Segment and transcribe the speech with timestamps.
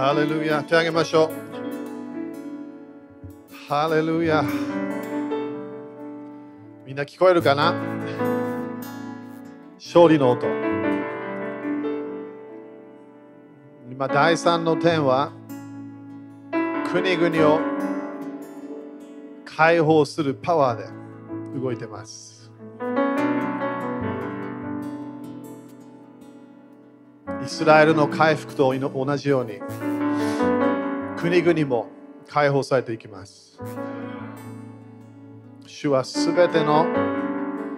[0.00, 1.30] ハレルヤ手あげましょう
[3.68, 4.42] ハレルヤ
[6.86, 7.74] みんな聞こえるかな？
[9.76, 10.46] 勝利の音。
[13.90, 15.32] 今第三の点は
[16.90, 17.60] 国々を
[19.44, 20.86] 解放するパワーで
[21.60, 22.39] 動いてます。
[27.42, 29.60] イスラエルの回復と同じように
[31.16, 31.88] 国々も
[32.28, 33.58] 解放されていきます。
[35.66, 36.86] 主はすべての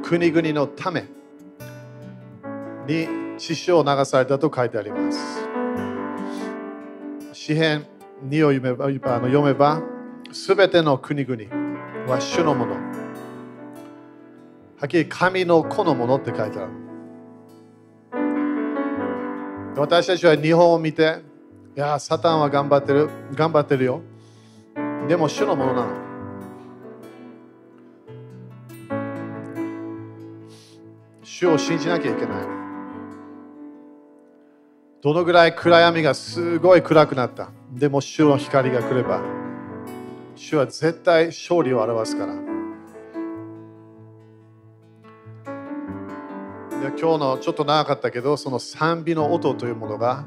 [0.02, 1.04] 国々のため
[2.86, 3.06] に
[3.38, 5.48] 血潮を流されたと書いてあります。
[7.32, 7.86] 詩篇
[8.28, 9.80] 2を読めば読めば
[10.32, 11.42] すべての国々
[12.10, 12.74] は主のもの。
[12.74, 12.80] は
[14.86, 16.81] っきり神の子のものって書いてある。
[19.76, 21.22] 私たちは日本を見て
[21.74, 24.02] いやサタンは頑張ってる頑張ってるよ。
[25.08, 25.92] でも主のものなの。
[31.22, 32.46] 主を信じなきゃいけない。
[35.02, 37.48] どのぐらい暗闇がすごい暗くなった。
[37.72, 39.22] でも主の光が来れば。
[40.36, 42.51] 主は絶対勝利を表すから。
[46.90, 50.24] 今日のちょっと長かったけどその賛美の音というものが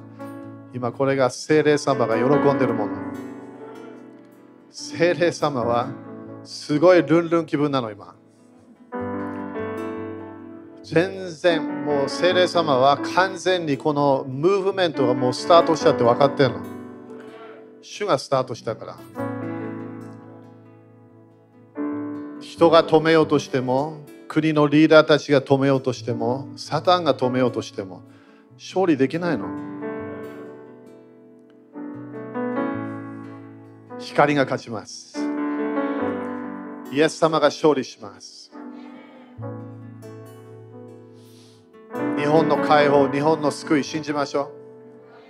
[0.74, 2.94] 今これが精霊様が喜んでるもの。
[4.72, 5.88] 精霊様は
[6.44, 8.16] すごいルンルン気分なの今。
[10.84, 16.60] 全然もう精霊様は完全にこのムーブメントがもうスタートしたって分かってるの。
[17.82, 18.98] 主がスタートしたから。
[22.40, 23.98] 人が止めようとしても
[24.36, 28.04] 国のリーダーたちが止めようとしてもサタンが止めようとしても
[28.56, 29.48] 勝利できないの。
[33.98, 35.18] 光が勝ちます。
[36.92, 38.52] イエス様が勝利します。
[42.18, 44.52] 日本の解放日本の救い信じましょ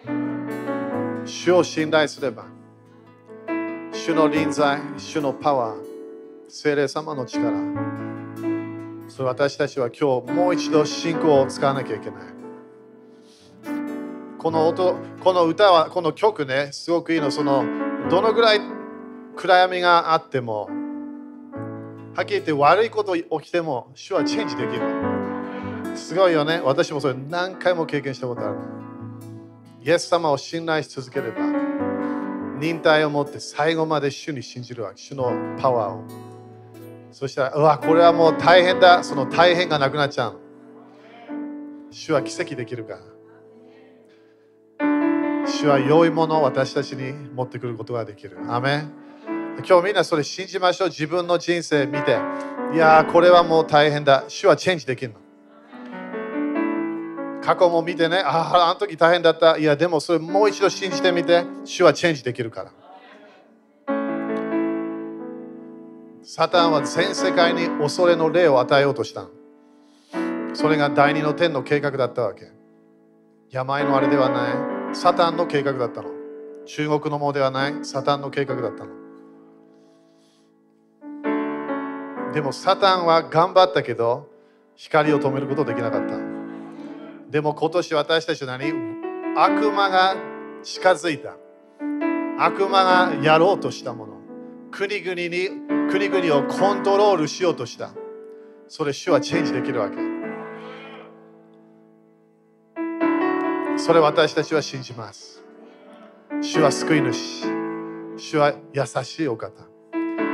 [0.07, 1.27] う。
[1.27, 2.45] 主を信頼すれば
[3.91, 5.95] 主の臨在主のパワー
[6.49, 7.84] 精霊様の力
[9.15, 12.19] それ私たちは今日もう一度信仰を使わなきゃいけない。
[14.37, 17.31] この音この歌はこの曲ねすごくいいの。
[17.31, 17.63] その
[18.09, 18.59] どのぐらい
[19.37, 20.67] 暗闇があっても
[22.13, 24.81] はっきり言って悪いこと起きても主はチェンジできる。
[25.95, 26.59] すごいよね。
[26.61, 28.57] 私もそれ何回も経験したことある。
[29.81, 31.37] イエス様を信頼し続ければ
[32.59, 35.01] 忍耐を持って最後まで主に信じるわけ。
[35.01, 36.24] 主のパワーを。
[37.15, 40.39] そしたらうわこれはもう大変だその大変がなくなっちゃう
[41.89, 43.15] 主は奇跡できるから
[45.47, 48.37] 主は良いものを私たちに持ってくることができる。
[48.51, 48.91] アメン
[49.65, 50.87] 今日みんなそれ信じましょう。
[50.89, 52.19] 自分の人生見て。
[52.73, 54.25] いや、これはもう大変だ。
[54.27, 55.19] 主はチェンジできるの。
[57.41, 59.57] 過去も見てね、ああ、あの時大変だった。
[59.57, 61.45] いや、でもそれもう一度信じてみて。
[61.63, 62.71] 主はチェンジできるから。
[66.27, 69.27] サタンは全世界に恐れの霊を与えようとした。
[70.55, 72.51] それが第二の天の計画だったわけ。
[73.51, 74.95] 病のあれではない。
[74.95, 76.09] サタンの計画だったの。
[76.65, 77.75] 中国のものではない。
[77.85, 78.91] サタンの計画だったの。
[82.33, 84.27] でもサタンは頑張ったけど
[84.75, 86.17] 光を止めることできなかった。
[87.29, 88.73] でも今年私たちは何
[89.37, 90.15] 悪魔が
[90.63, 91.37] 近づいた。
[92.39, 94.14] 悪魔がやろうとしたもの。
[94.77, 95.49] 国々に
[95.89, 97.91] 国々をコントロールしようとした
[98.67, 100.15] それ主はチェンジできるわけ
[103.77, 105.43] それ私たちは信じます。
[106.41, 107.45] 主は救い主。
[108.17, 109.51] 主は優しいお方。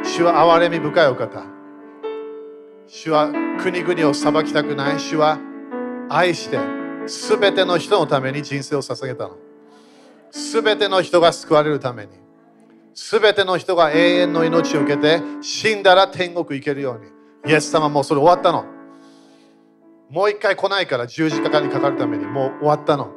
[0.04, 1.44] 主は憐れみ深いお方。
[2.88, 3.32] 主は
[3.62, 5.00] 国々を裁きたくない。
[5.00, 5.40] 主は
[6.08, 6.60] 愛して
[7.08, 9.38] すべての人のために人生を捧げたの。
[10.30, 12.21] すべての人が救われるために。
[12.94, 17.52] すべての人が永遠の命を受けて死んだら天国行けるように。
[17.52, 18.66] イエス様もうそれ終わったの。
[20.10, 23.12] もう一回来ないから十字架にかかるためにもう終わったの。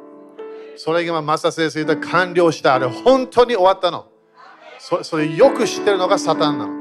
[0.77, 2.75] それがマサ先生言った完了した。
[2.75, 4.07] あれ、本当に終わったの。
[4.79, 6.73] そそれよく知ってるのがサタンなの。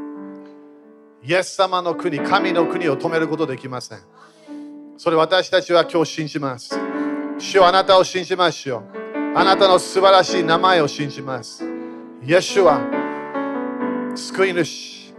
[1.23, 3.99] イエス様の国、神の国を止めることできません。
[4.96, 6.79] それ私たちは今日信じます。
[7.38, 8.82] 主よあなたを信じましょう。
[9.37, 11.74] あなたの素晴らしい名前を信じます。
[12.26, 12.81] イエスは
[14.15, 15.15] 救い主。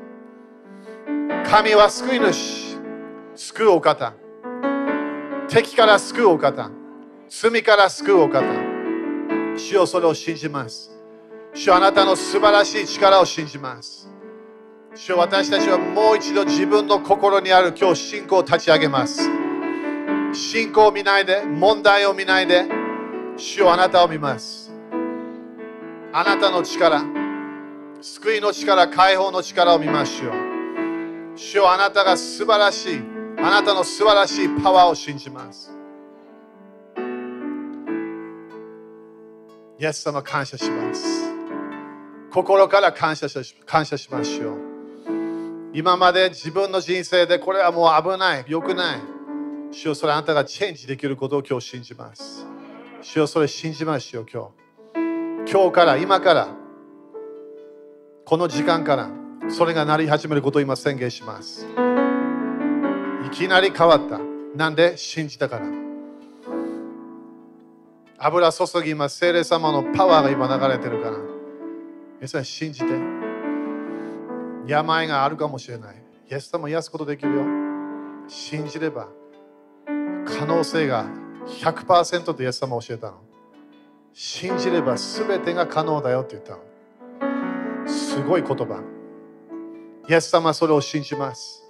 [1.45, 2.77] 神は救い主。
[3.35, 4.13] 救うお方。
[5.47, 6.71] 敵から救うお方。
[7.29, 8.41] 罪から救うお方。
[9.57, 10.95] 主よそれを信じます。
[11.55, 14.09] 主あなたの素晴らしい力を信じます
[14.93, 19.29] 主私たちはもう一度自分の心にある今日信仰を立ち上げます
[20.33, 22.65] 信仰を見ないで問題を見ないで
[23.37, 24.64] 主をあなたを見ます
[26.17, 27.03] あなたの力
[27.99, 30.33] 救いの力解放の力を見ましょう。
[31.35, 33.01] 主よあなたが素晴らしい
[33.37, 35.73] あなたの素晴らしいパワーを信じます。
[39.77, 41.33] イエス様感謝します。
[42.31, 44.57] 心から感謝し感謝しましょう。
[45.73, 48.99] 今まで自分の人生でこれはもう危ない良くない。
[49.73, 52.45] 主よそれあなたがチェンジできることを今日信じます。
[53.01, 54.64] 主よそれ信じましょう今日。
[55.47, 56.47] 今日から今から
[58.25, 59.09] この時間から
[59.49, 61.65] それがなり始めることを今宣言します。
[63.25, 64.19] いきなり変わった。
[64.55, 65.67] なんで信じたから
[68.17, 71.17] 油注ぎ今聖霊様のパワーが今流れてるから
[72.15, 73.25] 皆さん信じて。
[74.67, 75.95] 病があるかもしれない。
[76.29, 77.43] イエス様癒すことできるよ。
[78.27, 79.09] 信じれば
[80.25, 81.05] 可能性が
[81.45, 83.24] 100%とイエス様教えたの。
[84.17, 87.85] 信じれば全てが可能だよって言ったの。
[87.85, 88.81] すごい言葉。
[90.07, 91.61] イエス様はそれを信じます。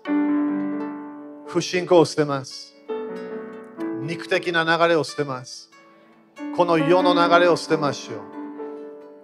[1.48, 2.76] 不信仰を捨てます。
[4.04, 5.72] 肉的な流れを捨てます。
[6.56, 8.20] この世の流れを捨てましょう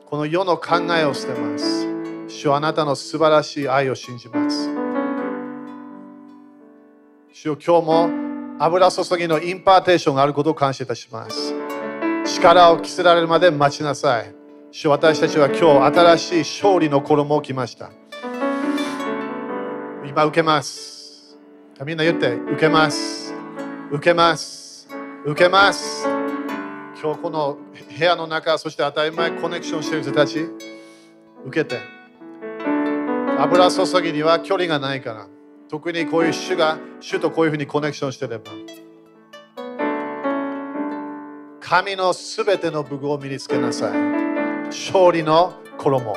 [0.10, 1.88] この世の考えを捨てます。
[2.28, 4.68] 主はあなたの素晴らしい愛を信じます。
[7.32, 8.10] 主よ今日も
[8.58, 11.51] 油注ぎの impartation があることを感謝いたします。
[12.42, 14.34] 力を着せられるまで待ちなさい。
[14.72, 17.92] 主私たちは今日新しい勝利の衣を着ました。
[20.04, 21.38] 今受けます。
[21.86, 23.36] みんな言って受けます。
[23.92, 24.90] 受けます。
[25.24, 26.08] 受けます。
[27.00, 27.58] 今日この
[27.96, 30.48] 部屋の中そして当たり前コネクションしてる人たち。
[31.46, 31.80] 受けて。
[33.38, 35.28] 油注ぎには距離がないから。
[35.70, 38.46] 特にこういう主が主とこういうふうにコネクションしてれば。
[41.72, 43.94] 神のすべての武具を身につけなさい。
[44.66, 46.14] 勝利の衣。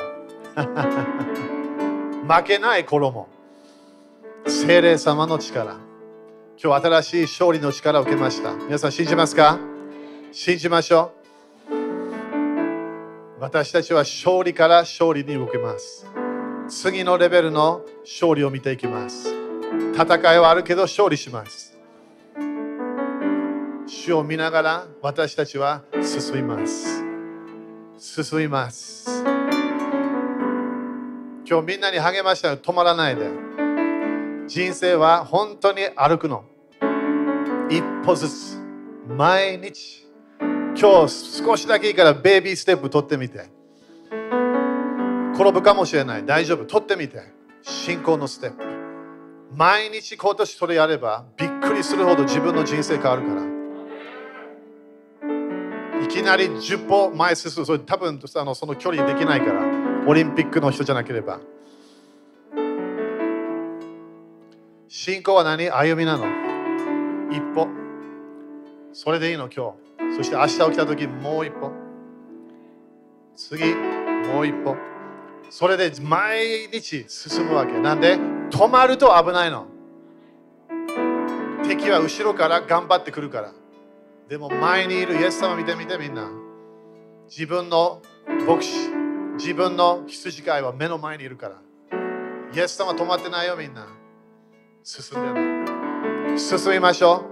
[2.27, 3.29] 負けない衣。
[4.47, 5.77] 精霊様の力。
[6.61, 8.53] 今日新しい勝利の力を受けました。
[8.53, 9.57] 皆さん信じますか？
[10.33, 11.13] 信じましょ
[11.71, 11.73] う。
[13.39, 16.05] 私たちは勝利から勝利に動けます。
[16.67, 19.33] 次のレベルの勝利を見ていきます。
[19.93, 21.64] 戦いはあるけど勝利します。
[24.05, 27.03] 主を見ながら私たちは進みます。
[27.97, 29.23] 進みます。
[31.49, 33.27] 今日みんなに励ましたら止まらないで。
[34.45, 36.45] 人生は本当に歩くの。
[37.67, 38.59] 一歩ずつ。
[39.07, 40.05] 毎日。
[40.79, 43.49] 今日少しだけいいからベイビーステップ取ってみて。
[45.33, 46.25] 転ぶかもしれない。
[46.27, 46.65] 大丈夫。
[46.65, 47.23] 取ってみて。
[47.63, 48.63] 信仰のステップ。
[49.51, 53.54] 毎日今年それやればびっくりするほど自分の人生変わるから。
[56.15, 59.65] きなり10歩前進む多分あのその距離できないから
[60.07, 61.41] オリンピックの人じゃなければ。
[64.87, 65.69] 信仰は何？
[65.69, 66.25] 歩みなの？
[67.33, 67.67] 一歩。
[68.93, 69.49] それでいいの？
[69.49, 69.73] 今
[70.07, 70.15] 日。
[70.15, 71.73] そして明日起きた時もう一歩。
[73.35, 73.75] 次
[74.31, 74.77] もう一歩。
[75.49, 77.73] それで毎日進むわけ。
[77.77, 78.17] なんで？
[78.51, 79.67] 止まると危ないの。
[81.67, 83.51] 敵は後ろから頑張ってくるから。
[84.27, 86.27] でも前にいるイエス様見てみてみんな。
[87.29, 88.01] 自分の
[88.47, 88.89] 牧師。
[89.37, 91.61] 自分の羊飼いは目の前にいるから。
[92.53, 93.87] イエス様止まってないよみんな。
[94.83, 97.25] 進んでる進みましょ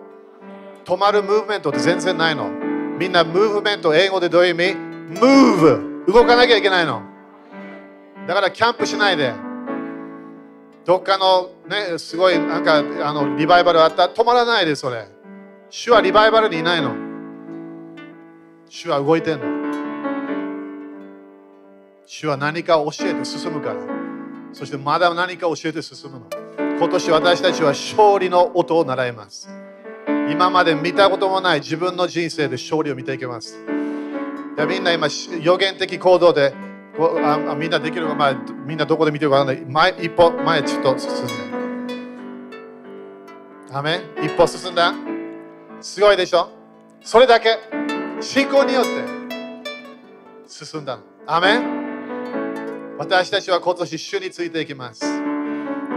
[0.85, 0.87] う。
[0.87, 2.51] 止まるムーブメントって全然ないの。
[2.99, 4.75] みんなムーブメント英語でどういう意味？
[4.75, 7.01] ムーブ動かなきゃいけないの。
[8.27, 9.33] だからキャンプしないで。
[10.85, 14.07] どっかのねすごいなんかあのリバイバルあった？
[14.07, 15.07] 止まらないでそれ。
[15.75, 16.93] 主はリバイバルにいないの。
[18.69, 19.45] 主は動いてんの。
[22.05, 23.81] 主は何かを教えて進むから。
[24.53, 26.27] そしてまだ何か教えて進むの。
[26.77, 29.49] 今年私たちは勝利の音を習います。
[30.29, 33.57] 今まで見たこともない自分の人生で勝利を見ていきます。
[34.69, 35.07] みんな今
[35.41, 36.53] 予言的行動で
[36.99, 38.35] あみんなできるか、まあ、
[38.67, 39.65] みんなどこで見てるかわからない。
[39.65, 41.33] 前一歩前ちょっと進んで。
[43.71, 44.93] アメ一歩進んだ。
[45.83, 46.49] すごいでしょ？
[47.03, 47.59] それだけ。
[48.21, 48.89] 信仰によって。
[50.47, 51.03] 進んだの。
[51.27, 51.59] アメ
[52.97, 55.03] 私たちは今年主についていきます。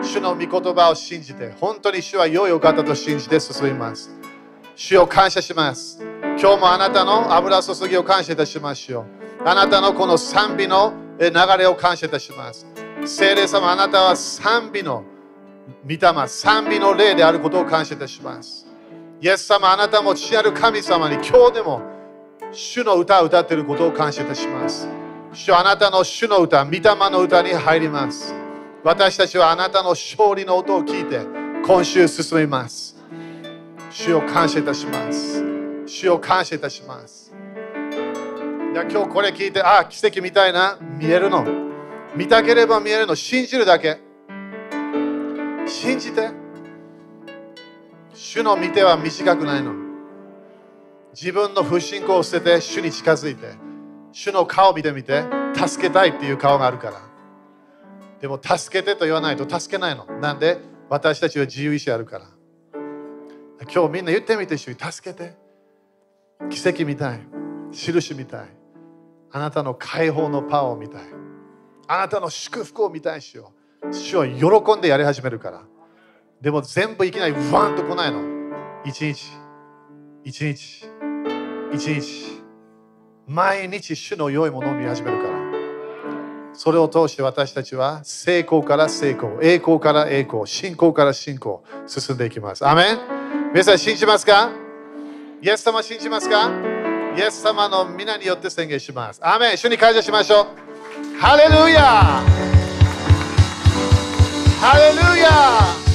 [0.03, 4.11] 主の御言葉を信じて本当に主は良いお方と信じて進みます。
[4.75, 6.03] 主を感謝します。
[6.21, 9.49] 今日もあなたの油注ぎを感謝いたしましょう。
[9.49, 12.67] あなたのこの賛美の流れを感謝いたします。
[13.05, 15.05] 聖霊様、あなたは賛美の
[15.85, 18.66] 御霊、賛美の霊であることを感謝いたします。
[19.19, 21.81] イエス様、あなたも父なる神様に今日でも
[22.53, 24.89] 主の歌を歌っていることを感謝いたします。
[25.33, 26.81] 主あなたの主の歌、御霊
[27.11, 28.35] の歌に入ります。
[28.85, 31.21] 私たちはあなたの勝利の音を聞いて
[31.67, 32.97] 今週進みます。
[33.91, 35.43] 主を感謝いたします。
[35.87, 37.35] 主を感謝いたします。
[38.73, 41.43] いや今日これ聞いて、ああ、奇跡みたいな、見えるの。
[42.15, 43.99] 見たければ見えるの、信じるだけ。
[45.67, 46.46] 信じて。
[48.37, 49.73] 主の見ては短くないの。
[51.15, 53.55] 自分の不信仰を捨てて、主に近づいて、
[54.13, 55.25] 主の顔を見てみて、
[55.55, 57.01] 助けたいっていう顔があるから。
[58.21, 60.05] でも、助けてと言わないと助けないの。
[60.21, 60.59] なんで？
[60.91, 62.27] 私たちは自由意志あるから。
[63.73, 65.35] 今日みんな言ってみて、主に助けて。
[66.51, 67.21] 奇跡みたい。
[67.73, 68.49] 印みたい。
[69.33, 71.01] あなたの解放のパワーを見たい。
[71.89, 73.95] あなたの祝福を見たいしよう。
[73.95, 75.63] 主は喜んでやり始めるから。
[76.47, 78.23] でも全部いきなりワンと来ないの。
[78.85, 79.33] 一日、
[80.23, 80.87] 一日、
[81.75, 82.41] 一日。
[83.27, 85.31] 毎日主の良いものを見始めるから。
[86.55, 92.65] それを通して私たちは成功から成功、栄光から栄光、信仰から信仰、進んでいきます。
[92.65, 92.99] アメン
[93.51, 94.53] 皆さん信じますか？
[95.43, 96.49] イエス様信じますか？
[97.17, 99.19] イエス様の皆によって宣言します。
[99.21, 100.47] アメン一緒に感謝しましょう。
[101.19, 101.83] ハレルヤ
[104.61, 105.86] ハレルヤ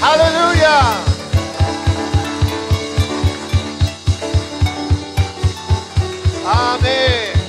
[0.00, 0.80] ハレルヤ
[6.46, 6.88] アーメ
[7.34, 7.40] ン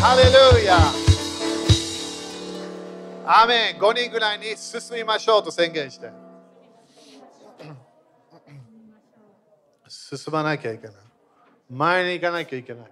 [0.00, 0.78] ハレルヤ
[3.26, 6.10] アーメン5人ぐらいに進みましょうと宣言して。
[9.88, 10.96] 進まなきゃいけない。
[11.68, 12.86] 前に行かなきゃいけない。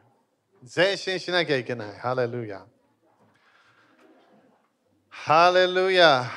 [0.77, 1.99] 前進しなきゃいけない。
[1.99, 2.63] ハレルヤ。
[5.09, 6.31] ハレルヤ。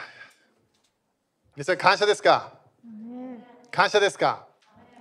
[1.56, 2.52] 皆さん、感謝ですか？
[3.70, 4.48] 感謝ですか？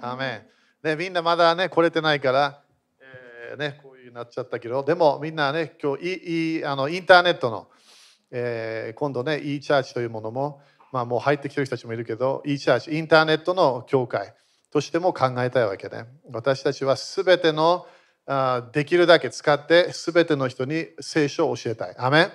[0.03, 0.45] アメ
[0.85, 2.61] ン、ね、みんなまだね、来れてないから、
[3.01, 7.69] えーね、こういうなっちゃったけど、でもみんなね、今日いいあのインターネットの、
[8.33, 10.61] えー今度ね、e チャーチというものも、
[10.93, 14.35] まあ、もう入ってきてる人たちもいるけど、e チャーチ、インターネットの教会。
[14.71, 16.05] としても考えたいわけね。
[16.33, 17.87] 私たちはすべての
[18.27, 21.95] あできるだけ使ってすべての人に聖書を教えたい。
[21.97, 22.29] アメ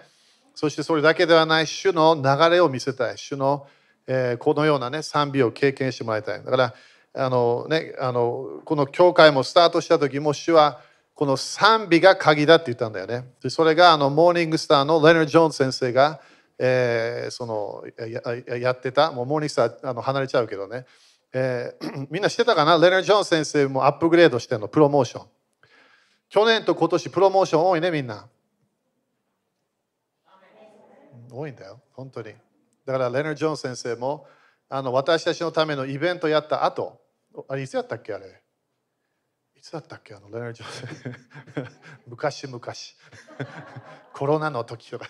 [0.55, 3.17] そしてそれだけではない主の流れを見せたい。
[3.17, 3.67] 主の、
[4.07, 6.43] えーこのような、ね、賛美を経験してもらいたい。
[6.43, 6.73] だから
[7.13, 10.79] あの、ね、あのこの教会もスタートした時も主は
[11.13, 13.25] この賛美が鍵だって言ったんだよね。
[13.41, 16.21] でそれがあのモーニングスターのレナー・ジョーン先生が、
[16.59, 17.83] えーその
[18.49, 20.85] ややってた、もうモーニングスターあの離れちゃうけどね。
[21.33, 22.77] えー みんな知ってたかな？
[22.77, 25.27] レナー・ジョーン先生もアップグレードしてるの、プロモーション。
[26.29, 28.27] 去年と今年プロモーション多いね、みんな。
[31.31, 32.33] 多いんだよ、本当に。
[32.87, 34.25] だからレナー・ジョン先生も
[34.69, 37.01] あの私たちのためのイベントやった後、
[37.49, 38.41] あれいつやったっけあれ？
[39.55, 41.71] いつだったっけあのレナー・ジョーンズ
[42.07, 42.61] 昔々。
[44.13, 45.05] コロナの時とか。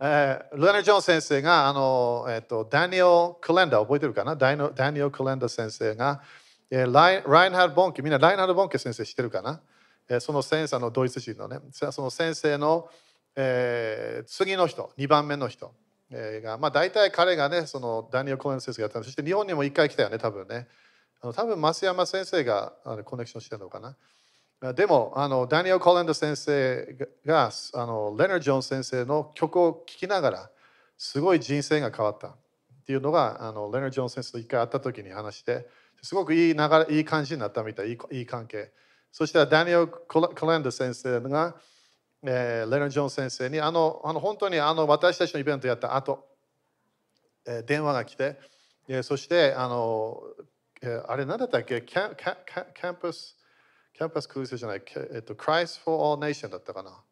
[0.00, 3.04] えーレナー・ジョン先生があの、えっとダニエル・
[3.40, 4.34] カレンダー覚えてるかな？
[4.34, 6.22] ダニエルダニエル・カレンダー先生が、
[6.70, 9.60] えーライラインハード・ボンケみんなラインハード・ボンケ先生知ってるかな、
[10.08, 12.88] えーその先生のドイツ人のねその先生の、
[13.36, 15.72] えー次の人2番目の人、
[16.10, 20.66] がまあ大体彼がねそのダニエル・カレン先生がやったそして日本にも一回来たよね多分ね。
[21.20, 23.96] あの多分増山先生があのコネクションしてるのかな。
[24.74, 30.50] でもあのダニエル・コレンド先生があのレナー・ジョン先生の曲を聴きながら
[30.96, 32.28] すごい人生が変わった。
[32.28, 32.34] っ
[32.88, 35.66] ていうのがあのレナー・ジョン先生と一回会った時に話して
[36.02, 37.98] すごくいい流れいい感じになったみたい。
[38.10, 38.72] いい関係。
[39.12, 41.56] そしたらダニエル・コレンド先生が、
[42.24, 46.26] えーレナー・ジョン先生にあのあの本当にあの私たちのイベントやった後、
[47.46, 48.38] えー電話が来て、
[48.88, 50.20] えーそしてあの、
[50.82, 52.36] えーあれ何だったっけキャンキャ
[52.74, 53.36] Campus
[53.98, 54.82] Campus Crusade じゃない、
[55.12, 57.02] えっと、Christ for All Nation だったかな。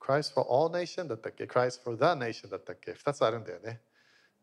[0.00, 3.80] Christ for All Nation だったっけ ?Christ for the Nation だったっけ ?2 つあるんだよね。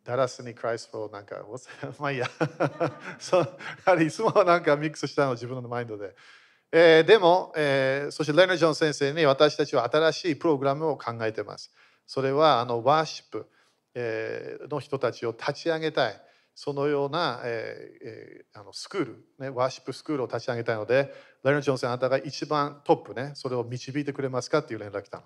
[0.04, 1.46] ダラスに Christ for なんか、
[1.98, 2.28] まあいいや。
[3.20, 6.14] そうあれ、いつもなんかミックスしたの自分のマインドで。
[6.72, 11.72] えーでも、えーそしてレナ・ジョン先生に私たちは新しいプログラムを考えてます。
[12.08, 13.48] それはあの worship、
[13.94, 16.22] えーの人たちを立ち上げたい。
[16.54, 21.14] そのような、えーえあのスクール、ね、ワーシップスクールを立ち上げたいので、
[21.44, 25.24] レナ・ジョン先生あなたが一番トップね、それを導いてくれますかっていう連絡来たの。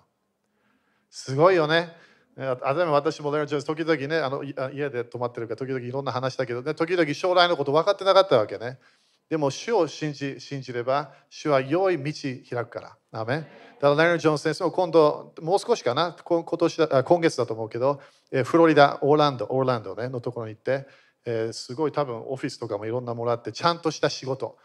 [1.10, 1.92] すごいよね。
[2.38, 8.78] あでも私もレナ・ジョン時々ねあの家で泊まってるから時々いろんな話だけどね時々将来のこと分かってなかったわけね
[9.28, 12.12] でも主を信じ信じれば、主は良い道
[12.48, 12.96] 開くから。
[13.12, 13.40] アメン
[13.80, 18.00] だから、レナ・ジョン先生も今度、もう少しかな、今年だ今月だと思うけど、
[18.44, 20.86] フロリダ、オーランド、オーランド、ね、のところに行って、
[21.24, 24.56] えー、すごい多分オフィスとかもいろんなもらって、ちゃんとした仕事、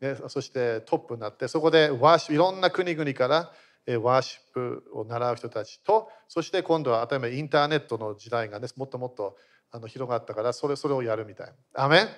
[0.00, 3.52] ね、そしてトップになって、そこでワーシいろんな国々から、
[4.00, 9.36] ワーシップを習う人たちと、そして今度は当たり前インターネットの時代がね、もっともっと
[9.70, 11.52] あの広がったから、それそれをやるみたい。
[11.74, 12.08] アメン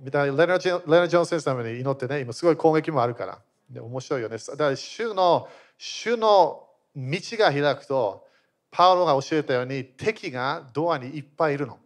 [0.00, 3.38] みたいなレナ・ジョン先生のために祈ってね、今すごい攻撃もあるから。
[3.68, 4.36] で面白いよね。
[4.36, 6.66] だから主の、主の
[6.96, 8.26] 道が開くと、
[8.70, 11.78] パウロが教えたように敵がドアにいっぱいいるの。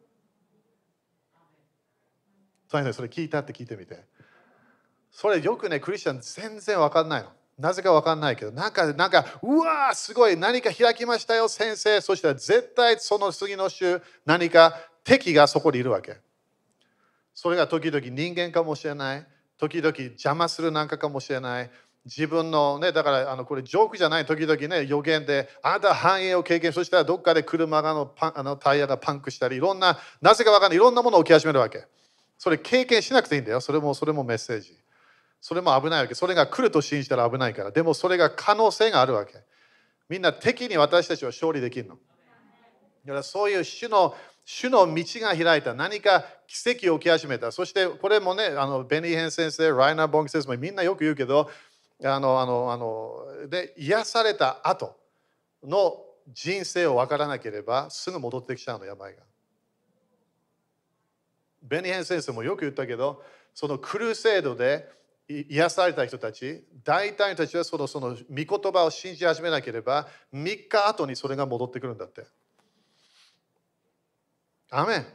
[2.69, 4.05] とにかくそれ聞いたって聞いてみて。
[5.11, 7.29] それよくね、クリスチャン全然わかんないの。
[7.57, 12.01] なぜかわかんないけど、なんか、なんか、うわー、すごい、何か開きましたよ、先生。
[12.01, 16.17] そしたら絶対その次の週、何か敵がそこにいるわけ。
[17.35, 19.27] それが時々人間かもしれない。
[19.59, 21.71] 時々邪魔するなんかかもしれない。
[22.05, 31.87] 自分のね、だからあのこれジョークじゃない時々ね、予言で、あなた繁栄を経験、そしたらどっかで車がのパンあのタイヤがパンクしたり、いろんな、なぜかわかんない、いろんなものを起き始めるわけ。
[32.39, 33.61] それ経験しなくていいんだよ。
[33.61, 34.77] それもそれもメッセージ。
[35.41, 36.15] それも危ないわけ。
[36.15, 37.71] それが来ると信じたら危ないから。
[37.71, 39.35] でもそれが可能性があるわけ。
[40.09, 41.97] みんな敵に私たちは勝利できるの。
[43.07, 44.15] だからそういう主の
[44.45, 47.53] 主の道が開いた何か奇跡を起き始めた。
[47.53, 51.51] そしてこれもね、あのベニーヘン先生、ライナー・ボング先生もみんなよく言うけど、
[52.03, 54.97] あのあのあので癒された後
[55.63, 55.97] の
[56.33, 59.23] 人生を分からなければすぐ戻ってきちゃうの、病が。
[61.63, 63.23] ベニーヘン先生もよく言ったけど、
[63.55, 64.89] そのクルセードで
[65.29, 72.27] 癒された人たち、大体の人たちはそのその御言葉を信じ始めなければ、3日後にそれが戻ってくるんだって。
[74.71, 75.07] アメン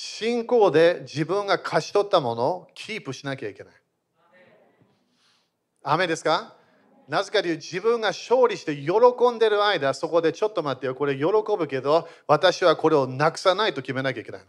[0.00, 3.72] 信仰で自分が勝ち取ったものをキープしなきゃいけない。
[5.82, 6.54] アメですか？
[7.08, 8.92] なぜかというと自分が勝利して喜
[9.32, 11.24] んでる間、そこでちょっと待ってよ、これ喜
[11.58, 14.42] ぶけど、私はこれをなくさないと決めなきゃいけない。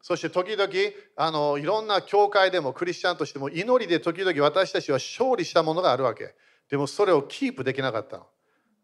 [0.00, 0.72] そして時々
[1.16, 6.34] あのいろんな教会でもクリスチャンとしても祈りで時々私たちは勝利したものがあるわけ。
[6.70, 8.26] でもそれをキープできなかったの。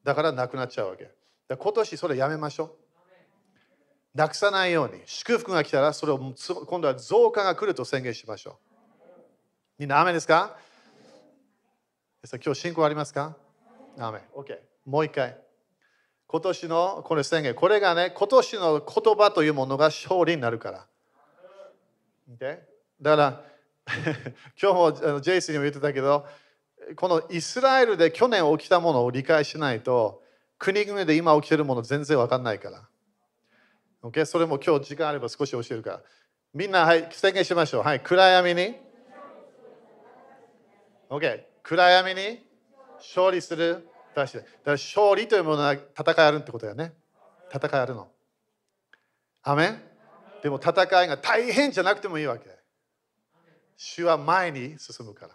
[0.05, 1.11] だからなくなっちゃうわけ。
[1.57, 2.90] 今年それやめましょう。
[4.15, 8.55] なくさないように、祝福が来たら、それを今度は増加が来ると宣言しましょう。
[9.79, 10.57] みんな、雨ですか？
[12.45, 13.37] 今日信仰ありますか？
[13.99, 14.19] 雨。
[14.35, 14.59] OK。
[14.85, 15.39] もう一回。
[16.27, 17.55] 今年のこれ宣言。
[17.55, 20.87] これがね、今年の言葉というものが勝利になるから。
[22.37, 22.59] Okay?
[23.01, 23.45] だから、
[24.61, 26.27] 今日もジェイスにも言ってたけど、
[26.97, 30.23] このイスラエルで去年起きたものを理解しないと、
[30.59, 32.89] 国々で今起きてるもの全然わかんないから。
[34.03, 34.25] Okay?
[34.25, 36.01] それも今日時間あれば少し教えるから。
[36.55, 37.83] みんな、はい、宣言しましょう。
[37.83, 38.75] はい、暗闇に。
[41.09, 41.45] OK。
[41.63, 42.45] 暗闇に
[42.99, 43.87] 勝利する。
[44.15, 44.33] だか
[44.65, 46.93] ら勝利というものは戦いあるってことだよね。
[47.55, 48.09] 戦いあるの。
[49.43, 49.83] アメン
[50.43, 52.49] でも戦いが大変じゃなくてもいいわけ。
[53.77, 55.35] 主は前に進むから。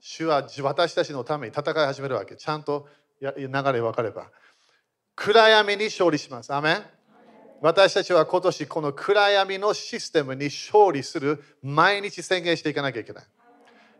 [0.00, 2.36] 主は私たちのために戦い始めるわけ。
[2.36, 2.88] ちゃんと
[3.20, 4.30] 流れ分かれば。
[5.14, 6.52] 暗闇に勝利します。
[6.52, 6.84] アメン
[7.62, 13.24] 私たちは今年この暗闇のシステムに勝利する毎日宣言していかなきゃいけない。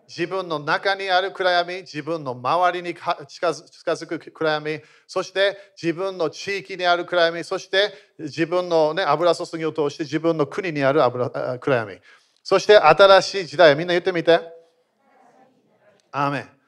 [0.08, 11.98] 自分の中にある暗闇、自分の周りに近づく暗闇、そして自分の地域にある暗闇、そして自分の、ね、油注ぎを通して自分の国にある油暗闇、
[12.42, 14.40] そして新しい時代、みんな言ってみて。
[16.12, 16.59] アーメン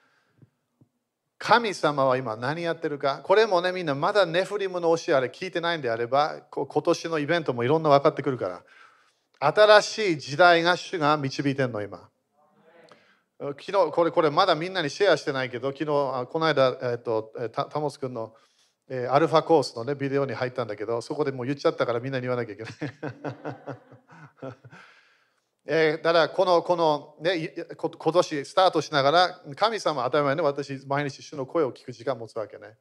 [1.44, 3.20] 神様は今何やってるか？
[3.24, 8.62] これもねみんなまだネフリムの教えあれ聞いてないんであれば今年のイベントもいろんな分かってくるから。
[9.40, 12.08] 新しい時代が主が導いてんの今。
[13.40, 18.34] 昨日これこれまだみんなにシェアしてないけど昨日この間、えーと、タモス君の、
[18.88, 22.72] え、アルファコースの、ね、ビデオに入ったんだけどそこでもう言っちゃったからみんなに言わなきゃいけない。
[25.64, 32.76] えー、だからこのこの、ね、今年スタートしながら神様当たり前ね私毎日主の声を聞く時間を持つわけね。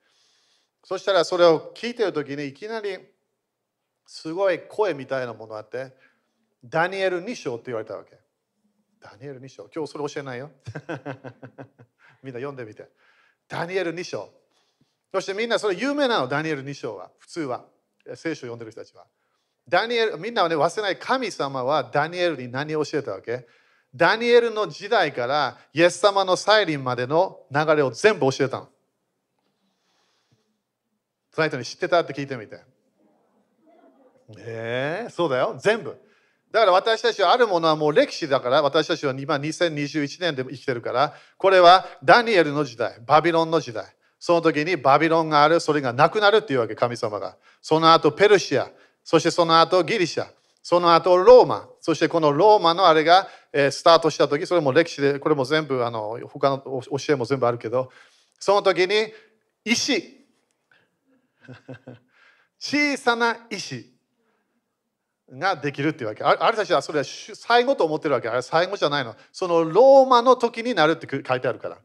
[0.83, 2.97] そしたらそれを聞いてる時にいきなり
[4.07, 5.93] すごい声みたいなものがあって
[6.63, 8.21] ダニエル2章って言われたわけ。
[9.01, 9.67] ダニエル2章。
[9.75, 10.51] 今日それ教えないよ。
[12.21, 12.87] みんな読んでみて。
[13.47, 14.31] ダニエル2章。
[15.11, 17.11] そしてみんなそれ有名なのダニエル2章は。
[17.17, 17.65] 普通は。
[18.15, 19.07] 聖書を読んでる人たちは。
[19.67, 23.45] ダニエル、みんなはね、忘れない神様はダニエルに何を教えたわけ？
[23.93, 28.69] ダニエルの時代からイエス様の再臨までの流れを全部教えたの。
[31.33, 32.61] その人に知ってたって聞いてみて。
[34.37, 35.97] えー、そうだよ、全部。
[36.51, 43.85] だから私たちはあるものはもう歴史だから私たちは今2021年でも生きてるからこれはダニエルの時代バビロンの時代
[44.19, 48.69] その時にバビロンがあるそれがなくなるっていうわけ神様がその後ペルシア
[49.03, 50.27] そしてその後ギリシャ
[50.63, 57.91] その後ローマそしてこのローマのあれが、スタートした時それも歴史でこれも全部あの他の教えも全部あるけど
[58.39, 59.11] その時に
[59.65, 60.25] 石
[62.59, 63.91] 小さな石
[65.31, 66.23] ができるっていうわけ。
[66.23, 68.29] ああれたちはそれは最後と思ってるわけ。
[68.29, 69.15] あれ最後じゃないの。
[69.31, 71.77] そのローマの時になるって書いてあるから。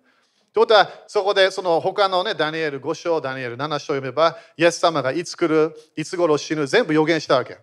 [0.56, 7.58] ということは、そこでその他のね、ダニエル5章、ダニエル7章を読めば、イエス様がいつ来る、いつ頃死ぬ、全部予言したわけ。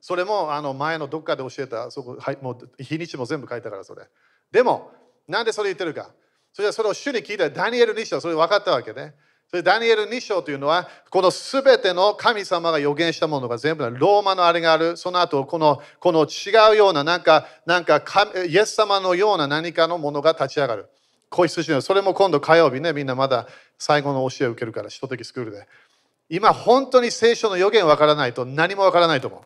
[0.00, 4.08] それもあの前のどっかで教えた、そこはい、もう日にちも全部書いたから、それ。
[4.50, 4.90] でも、
[5.28, 6.08] なんでそれ言ってるか。
[6.54, 9.14] それはそれを主に聞いたダニエル2章、それ分かったわけね。
[9.50, 18.02] それダニエル2章というのは、このすべての神様が予言したものが全部ローマのあれがある、その後このこの違うような、なんか、なんか
[18.48, 20.88] イエス様のような何かのものが立ち上がる。
[21.30, 23.46] 子羊のそれも今度火曜日ね、みんなまだ
[23.78, 25.66] 最後の教えを受けるから、一時スクールで。
[26.28, 29.40] 今、本当に聖書の予言わからないと何もわからないと思う。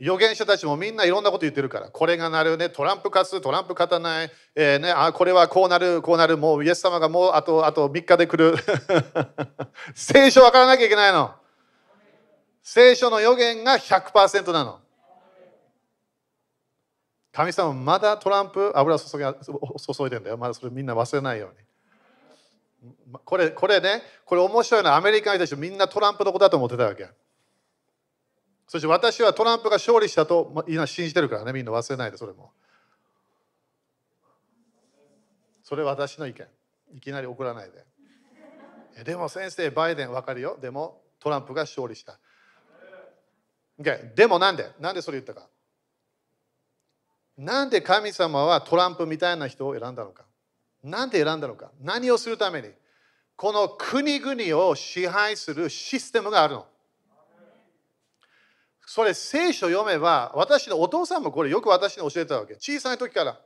[0.00, 8.56] 預言者たちもみんないろんなこと言ってるから、これがなるね、トランプ勝つ、トランプ勝たない、えーね、あこれはこうなる、こうなる、もうイエス様がもうあとあと3日で来る。
[9.94, 11.32] 聖書分からなきゃいけないの。
[12.62, 14.81] 聖書の予言が100%なの。
[17.32, 20.36] 神様まだトランプ油注ぎ注いでんだよ。
[20.36, 21.50] まだそれみんな忘れないよ
[22.84, 23.20] うに。
[23.24, 27.08] これこれね、これ面白いのはアメリカの人たちみんなトランプのことだと思ってたわけ。
[28.68, 32.52] そして私はトランプが勝利したと今信じてるからね、みんな忘れないで、それも。
[35.62, 36.46] それ私の意見。
[36.96, 37.70] いきなり怒らない
[38.94, 39.04] で。
[39.04, 40.58] でも先生、バイデン分かるよ。
[40.60, 42.18] でもトランプが勝利した。
[43.80, 44.70] Okay、でもなんで？
[44.80, 45.48] なんでそれ言ったか
[47.36, 50.24] なんで神様はトランプみたいな人を選んだのか？
[50.82, 51.70] なんで選んだのか？
[51.80, 52.68] 何をするために？
[53.36, 56.66] この国々を支配するシステムがあるの。
[58.86, 62.54] それ聖書読めば私のお父さんもこれよく私に教えてたわけ。
[62.54, 63.40] 小さい時から。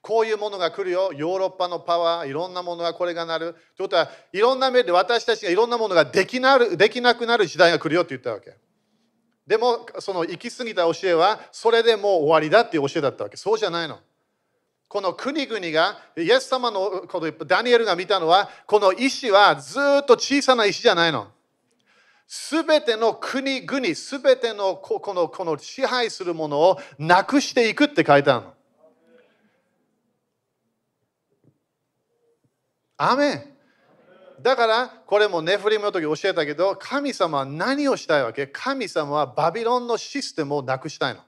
[0.00, 1.12] こういうものが来るよ。
[1.12, 3.54] ヨーロッパのパワーいろんなものがこれがなる。
[3.76, 8.56] ということはいろんな目で私たちがいろんなものができなるできなくなる時代が来るよって言ったわけ。
[9.46, 13.36] でもその行き過ぎた教えはそれでもう終わりだっていう教えだったわけ。
[13.36, 13.98] そうじゃないの。
[14.88, 21.28] この国々がイエス様のこのダニエルが見たのはこの石はずっと小さな石じゃないの。
[22.26, 28.54] すべての国々、すべてのこのこの支配するものをなくしていくって書いてあるの。
[32.96, 33.51] アメ
[34.42, 38.46] だからこれもネフリムの時教えたけど神様は何をしたいわけ？
[38.48, 41.20] 神様はバビロンのシステムをなくしたいの。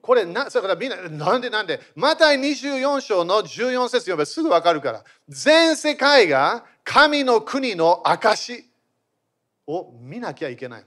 [0.00, 8.68] これな、だからみんな、なんでなんで、また24章の14節読めばすぐわかるから、全世界が神の国の証
[9.68, 10.86] を見なきゃいけないの。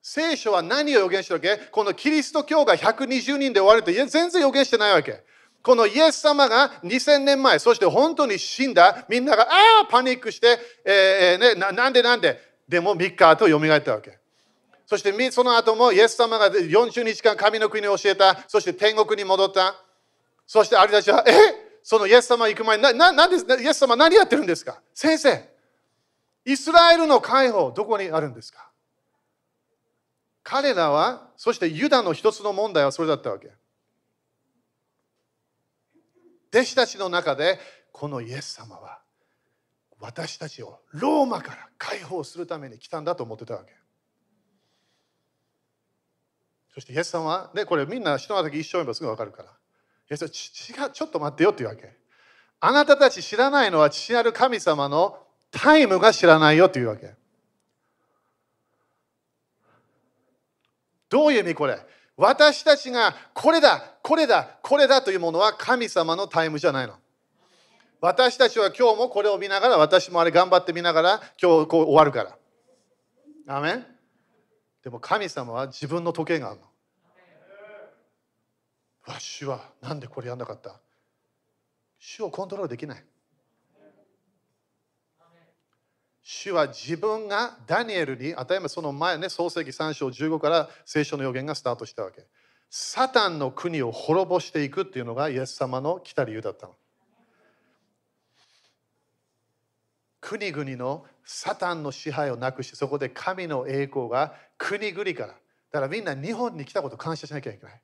[0.00, 1.62] 聖書は何を予言してるわけ？
[1.70, 5.22] このキリスト教が120人で終わるって全然予言してないわけ。
[5.62, 9.46] このイエス様が2000年前、そして本当に死んだ、みんながあ
[9.84, 14.18] あパニックして、えーね、ななんでなんで、でも3日後よみがえったわけ。
[14.86, 19.74] そしてその後もイエス様が40日間神の国を教えた、そして天国に戻った。
[20.46, 21.32] そしてあれたちは、え？
[21.82, 24.80] そのイエス様行く前なななんでイエス様何やってるんですか？
[24.92, 25.48] 先生、
[26.44, 28.68] イスラエルの解放、どこにあるんですか？
[30.42, 33.50] 彼らは、そしてユダの一つの問題はそれだったわけ。
[36.52, 37.58] 弟子たちの中で、
[37.92, 39.00] このイエス様は
[39.98, 43.72] 私たちをローマから解放するために来たんだと思ってたわけ。
[46.74, 49.50] そしてイエス様は、ね、これみんな人の時一生読めばすぐ分かるから。
[50.10, 51.96] イエス様違う、ちょっと待ってよっていうわけ。
[52.60, 55.18] あなたたち知らないのは父なる神様の
[55.50, 57.14] タイムが知らないよというわけ。
[61.08, 61.78] どういう意味これ？
[62.16, 66.94] 私たちがこれだ、これだ、これだというものは神様のタイムじゃないの。
[68.00, 72.36] 私たちは今日もこれを見ながら、私もあれ頑張って見ながら、今日こう終わるから。
[73.56, 73.86] アメン
[74.82, 76.66] でも神様は自分の時計があるの。
[79.06, 80.80] わしはなんでこれやんなかった？
[81.98, 83.04] 主をコントロールできない。
[86.24, 92.26] 主は自分がダニエルに、与えばその前ね、創世記3章15から聖書の予言がスタートしたわけ。
[92.74, 96.72] サタンの国を滅ぼしていくっていうのがイエス様の来た理由だったの。
[100.22, 105.34] 国々のサタンの支配をなくしてそこで神の栄光が国々からだ
[105.72, 107.80] からみんな日本に来たこと感謝しなきゃいけない。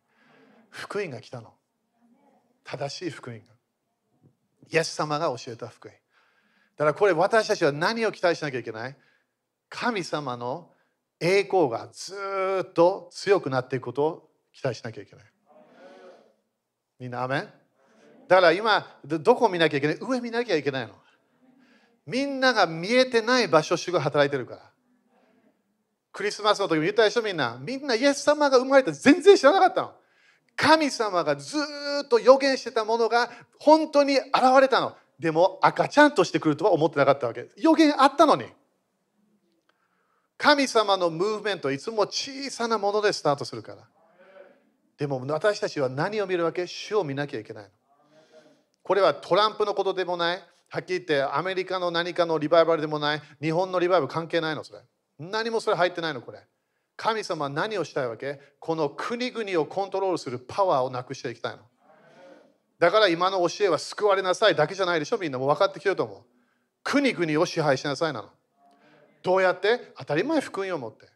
[0.70, 1.52] 福音が来たの。
[2.64, 3.42] 正しい福音が。
[4.70, 5.94] イエス様が教えた福音。
[5.94, 5.98] だ
[6.78, 8.96] からこれ私たちは何を期待しなきゃいけない？
[9.68, 10.70] 神様の
[11.20, 12.14] 栄光がず
[12.70, 14.27] っと強くなっていくことを
[14.58, 15.24] 期待しなきゃいけない。
[16.98, 17.48] みんなアメン？
[18.26, 19.98] だから今どこ見なきゃいけない？
[20.00, 20.94] 上見なきゃいけないの。
[22.06, 24.62] みんなが見えてない場所主が働いてるから。
[26.12, 27.56] クリスマスの時も言ったでしょみんな。
[27.60, 29.92] みんなイエス様が生まれた全然知らなかったの。
[30.56, 31.56] 神様がず
[32.04, 34.26] っと予言してたものが本当に現
[34.60, 34.96] れたの。
[35.20, 37.48] でも赤ちゃんとしてくるとは思ってなかったわけ。
[37.56, 38.46] 予言あったのに。
[40.36, 43.86] 神様のムーブメントいつも小さなものでスタートするから。
[44.98, 46.66] でも私たちは何を見るわけ？
[46.66, 47.70] 主を見なきゃいけないの。
[48.82, 50.42] これはトランプのことでもない。
[50.70, 53.22] はっきり言ってアメリカの何かのリバイバルでもない。
[53.40, 54.80] 日本のリバイバル関係ないのそれ。
[55.18, 56.40] 何もそれ入ってないのこれ。
[56.96, 58.40] 神様は何をしたいわけ？
[58.58, 61.62] この国々をコントロールするパワーをなくしていきたいの。
[62.80, 64.56] だから今の教えは救われなさい。
[64.56, 65.18] だけじゃないでしょ？
[65.18, 65.38] みんな。
[65.38, 66.22] も分かってきてると思う。
[66.82, 68.28] 国々を支配しなさいなの。
[69.22, 69.92] どうやって？
[69.96, 71.06] 当たり前福音を持って。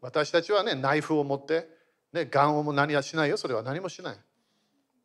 [0.00, 1.77] 私たちはねナイフを持って
[2.12, 4.16] ねガンをも何はしないよそれは何もしない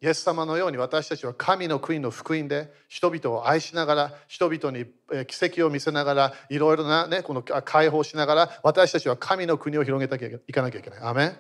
[0.04, 4.86] イエス様のように私たちは神の国の福音で人々を愛しながら人々に
[5.28, 11.00] 奇跡を見せながらいろいろな、ね、この解放しながら私たちは神の国を広げていかなきゃいけない。
[11.00, 11.38] アメン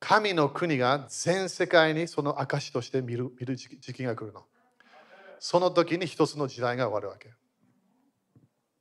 [0.00, 4.44] 神の国が全世界にその証として見る見る時期が来るの。
[5.38, 7.30] その時に一つの時代が終わるわけ。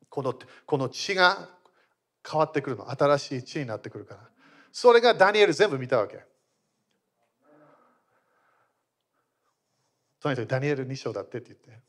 [0.09, 0.33] この
[0.65, 1.47] この地が
[2.27, 2.89] 変わってくるの。
[2.89, 4.29] 新しい地になってくるから。
[4.79, 6.19] それがダニエル全部見たわけ。
[10.19, 11.81] とにかくダニエル2章だってって言って。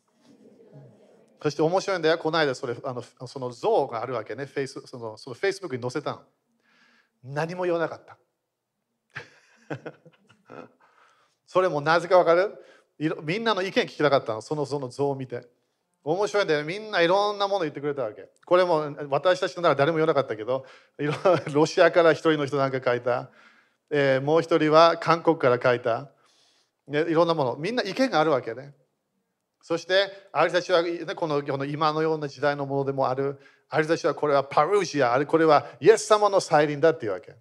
[1.42, 6.22] そして面白いんだよ、この間それあのその像があるわけね、フェイスそのそのフェイスブックに載せたの。
[7.22, 8.16] 何も言わなかった。
[11.46, 12.57] それもなぜかわかる？
[13.22, 15.46] みんなの意見聞きたかったの、そのその像を見て。
[16.04, 18.28] 面白いんだよ、みんないろんなもの言ってくれたわけ。
[18.46, 20.64] これも私たちのなら誰も言わなかったけど、
[21.52, 23.30] ロシアから一人の人なんか書いた、
[23.90, 26.11] えー、もう一人は韓国から書いた。
[26.87, 27.56] ね、いろんなもの。
[27.56, 28.74] みんな意見があるわけね。
[29.61, 30.82] そしてあるたちは、
[31.14, 33.38] このこの今のような時代のものでもある。
[33.68, 35.12] あるたちはこれはパルーシア。
[35.12, 37.34] あれこれはイエス様の再臨だっていうわけ。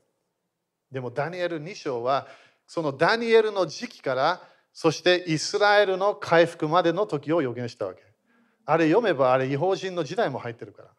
[0.92, 2.28] でもダニエル2章は
[2.66, 4.42] そのダニエルの時期から
[4.74, 8.07] そしてイスラエルの回復までの時を予言したわけ。
[8.70, 10.90] あれ読めばあれ違法人の時代も入ってるから。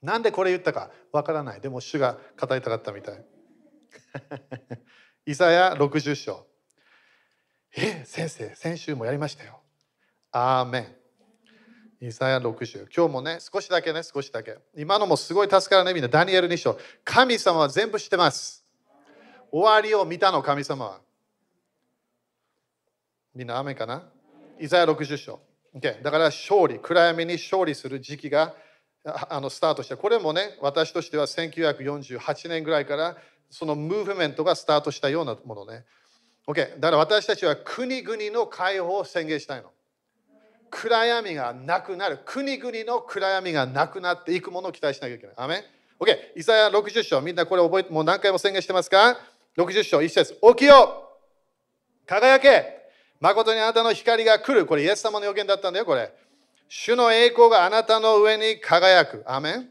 [0.00, 1.60] なんでこれ言ったかわからない。
[1.60, 3.24] でも主が語りたかったみたい。
[5.26, 6.46] イサヤ60章。
[7.76, 9.60] え先生先週もやりましたよ。
[10.32, 10.96] アーメ
[12.00, 12.06] ン。
[12.08, 14.56] イサヤ60今日もね少しだけね少しだけ。
[14.74, 16.08] 今のもすごい助からねみんな。
[16.08, 16.78] ダニエル2章。
[17.04, 18.64] 神様は全部知ってます。
[19.52, 21.00] 終わりを見たの神様は。
[23.34, 24.10] みんな雨かな？
[24.58, 25.40] イザヤ60章、
[25.74, 28.54] okay、だから勝利暗闇に勝利する時期が
[29.04, 33.16] あのスタートしてこれもね私としては1948年ぐらいから
[33.50, 35.84] そのムーブメントがスタートしたようなものね
[36.46, 36.78] OK。
[36.78, 39.70] だから私たちは国々の解放を宣言したいの。
[40.70, 42.20] 暗闇がなくなる。
[42.24, 45.34] 国々の暗闇がなくなっていくものを期待しなきゃいけない。
[45.36, 45.62] アメン
[46.00, 46.16] ?OK。
[46.36, 47.20] イザヤ60章。
[47.20, 49.18] みんなこれ覚えて、もう何回も宣言してますか
[49.56, 51.08] ?60 章、1節起きよ
[52.06, 52.83] 輝け
[53.24, 54.66] 誠にあなたの光が来る。
[54.66, 56.12] これイエス様の予言だったんだよ、これ。
[56.68, 59.24] 主の栄光があなたの上に輝く。
[59.26, 59.68] アメン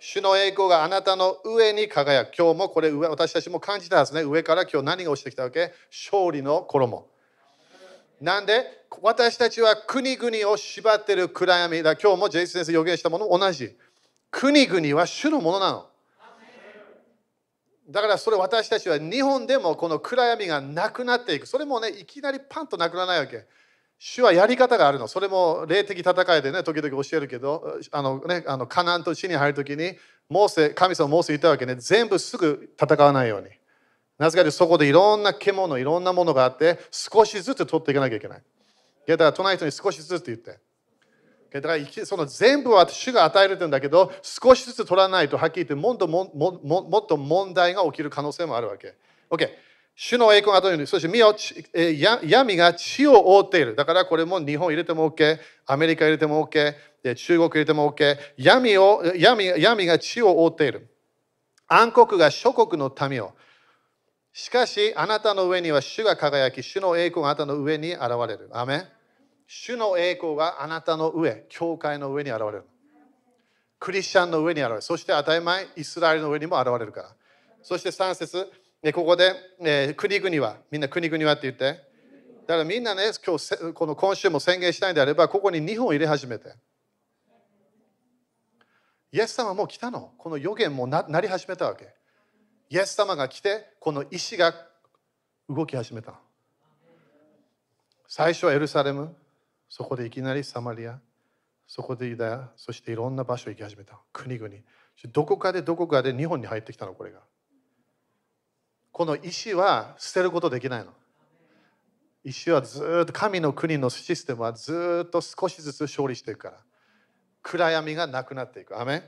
[0.00, 2.34] 主の栄光があなたの上に輝く。
[2.34, 4.22] 今日もこれ、私たちも感じたはずね。
[4.22, 5.74] 上から今日何が落ちてきたわけ？
[5.90, 7.06] 勝利の衣。
[8.22, 8.64] なんで？
[9.02, 11.96] 私たちは国々を縛っている暗闇だ。
[11.96, 13.76] 今日もジェイス先生予言したもの同じ。
[14.30, 15.90] 国々は主のものなの。
[17.88, 21.46] だからそれ私たちは日本でもこの暗闇がなくなっていく。
[21.46, 23.46] それもね、いきなりパンとなくならないわけ。
[23.98, 25.06] 主はやり方があるの。
[25.06, 29.96] それも霊的戦いでね、時々教えるけど、あのね、あのカナンと地に入るときに、
[30.28, 33.48] モーセ、神様モーセ言ったわけね、全部すぐ戦わないように。
[34.18, 38.42] なぜかというと、そこでいろんな獣、いろんなものがあって、少しずつ取っていかなきゃいけない。
[39.06, 40.58] だから隣人に少しずつ言って。
[41.60, 48.94] だからその全部は主が与えるんだけど、少しずつ取らないと、はっきり言ってもっともももっと問題が起きる可能性もあるわけ。
[49.30, 49.48] OK。
[49.94, 51.32] 主の栄光が後に、そして見よ、
[52.24, 53.76] 闇が地を覆っている。
[53.76, 56.74] だからこれも日本入れても OK、アメリカ入れても OK、
[57.14, 58.16] 中国入れても OK。
[58.36, 60.88] 闇を闇闇が地を覆っている。
[61.68, 63.32] 暗黒が諸国の民を。
[64.32, 68.50] しかし、あなたの上には主が輝き、主の栄光があなたの上に現れる。
[68.52, 68.88] アメ
[69.46, 72.64] 主の栄光があなたの上、教会の上に現れる。
[73.78, 74.82] クリスチャンの上に現れる。
[74.82, 77.16] そして当たり前、イスラエルの上にも現れるから。
[77.62, 78.50] そして3節
[78.92, 81.80] ここで、えー、国々は、みんな国々はって言って。
[82.46, 86.54] だからみんなね、今日この今週も宣言したいんであれば、ここに日本を入れ始めて。
[89.12, 90.12] イエス様も来たの。
[90.18, 91.94] この予言もななり始めたわけ。
[92.68, 94.52] イエス様が来て、この石が
[95.48, 96.20] 動き始めた。
[98.08, 99.16] 最初はエルサレム、
[99.76, 101.00] そこでいきなりサマリア、
[101.66, 103.98] そこでユダヤ、そしていろんな場所行き始めた。
[104.12, 104.54] 国々。
[105.12, 107.18] どこかでどこかで日本に入ってきたの、これが。
[108.92, 110.92] この石は捨てることできないの。
[112.22, 116.58] 石はずっと神の国のシステムはずっと少しずつ勝利していくから。
[117.42, 118.80] 暗闇がなくなっていく。
[118.80, 119.02] アメ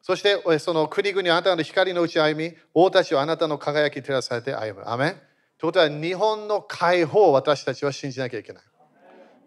[0.00, 4.88] そしてその国々あなたの光のうち歩み、王たちはあなたの輝き照らされて歩む。
[4.88, 5.20] アメという
[5.62, 8.62] ことは日本の解放を私たちは信じなきゃいけない。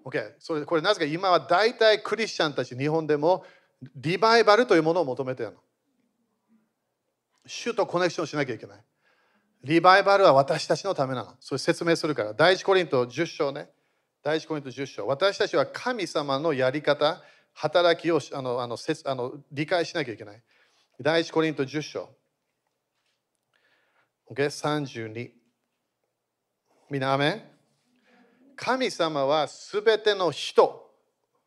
[0.05, 0.33] OK。
[0.39, 3.45] それこれなぜか今は大体クリスチャンたち日本でも
[3.95, 5.59] リバイバルというものを求めているの。
[7.45, 8.83] 主とコネクションしなきゃいけない。
[9.63, 11.35] リバイバルは私たちのためなの。
[11.39, 12.33] それ説明するから。
[12.33, 13.69] 第一コリント10章ね。
[14.23, 15.07] 第一コリント10章。
[15.07, 20.41] 私たちは神様のやり方、働きをあのあのせあの理解しなきゃいけない。
[20.99, 22.09] 第一コリント10章。
[24.29, 25.31] OK、32。
[26.89, 27.50] みんな、アメ
[28.63, 30.87] 神様はすべての人、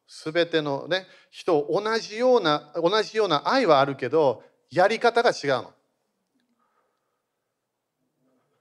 [0.04, 5.70] すべての、ね、人、同じような、同じような愛はあるけど、やり方が違うの。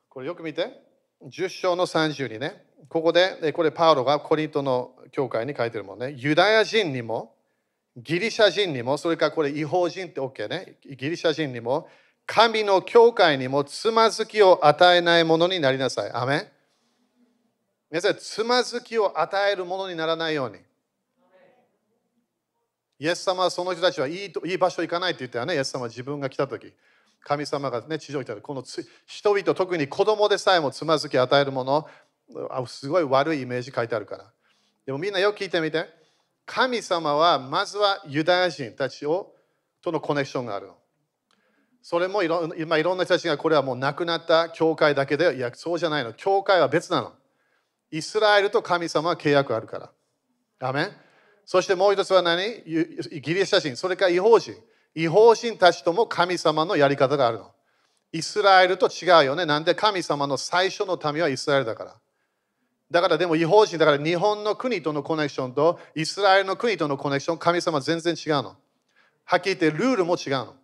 [0.07, 0.83] これよく見て。
[1.23, 2.63] 10章の32ね。
[2.89, 6.13] ここで、これパウロがコリントの教会に書いてるもんね。
[6.15, 7.33] ユダヤ人にも、
[7.97, 10.77] ギリシャ人にも、それからこれ違法人って OK ね。
[10.85, 11.89] ギリシャ人にも、
[12.27, 16.11] 神の教会にもつまずきを与えないものになりなさい。
[16.11, 16.53] アメ
[17.93, 20.57] 皆さん、つまずきを与えるものにならないように。
[22.97, 25.53] イエス様はその人たちはいいいい場所行かないって言ったよね。
[25.53, 26.73] イエス様は自分が来たとき。
[27.21, 28.63] 神様が、ね、地上にいたこの
[29.05, 31.87] 人々、特に子供でさえもつまずき与えるもの、
[32.65, 34.33] すごい悪いイメージ書いてあるから。
[34.87, 35.85] でもみんなよく聞いてみて。
[36.47, 39.35] 神様はまずはユダヤ人たちを
[39.83, 40.77] とのコネクションがあるの。
[41.83, 46.13] それもいろ,、まあ、いろんな人たちがこれはもう亡くなった教会だけで、いや、そうじゃないの。
[46.13, 47.13] 教会は別なの。
[47.93, 50.67] イスラエルと神様は契約あるから。
[50.67, 50.91] アメン
[51.45, 52.63] そしてもう一つは何？
[52.63, 54.55] ギリシャ人、それから違法人。
[54.95, 57.51] 違法人たちとも神様のやり方があるの。
[58.11, 59.45] イスラエルと違うよね。
[59.45, 61.95] なんで神様の最初の民はイスラエルだから。
[62.89, 68.55] だからでも違法人だから日本の国とのコネクションとイスラエルの国とのコネクション、神様全然違うの。
[69.25, 70.55] はっきり言ってルールも違うの。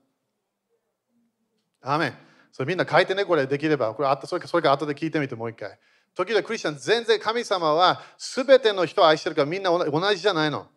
[1.84, 2.13] アメン。
[2.52, 3.94] それみんな書いてね、これできれば。
[3.94, 5.78] これそれそれか後で聞いてみてもう一回。
[6.15, 10.67] 時々クリスチャン全然神様は全ての人を愛してるからみんな同じじゃないの。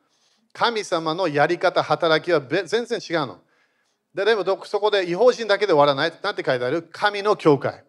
[0.52, 3.40] 神様のやり方、働きは全然違うの。
[4.14, 6.12] ででもそこで違法人だけで終わらない。
[6.22, 6.82] なんて書いてある？
[6.92, 7.82] 神の教会。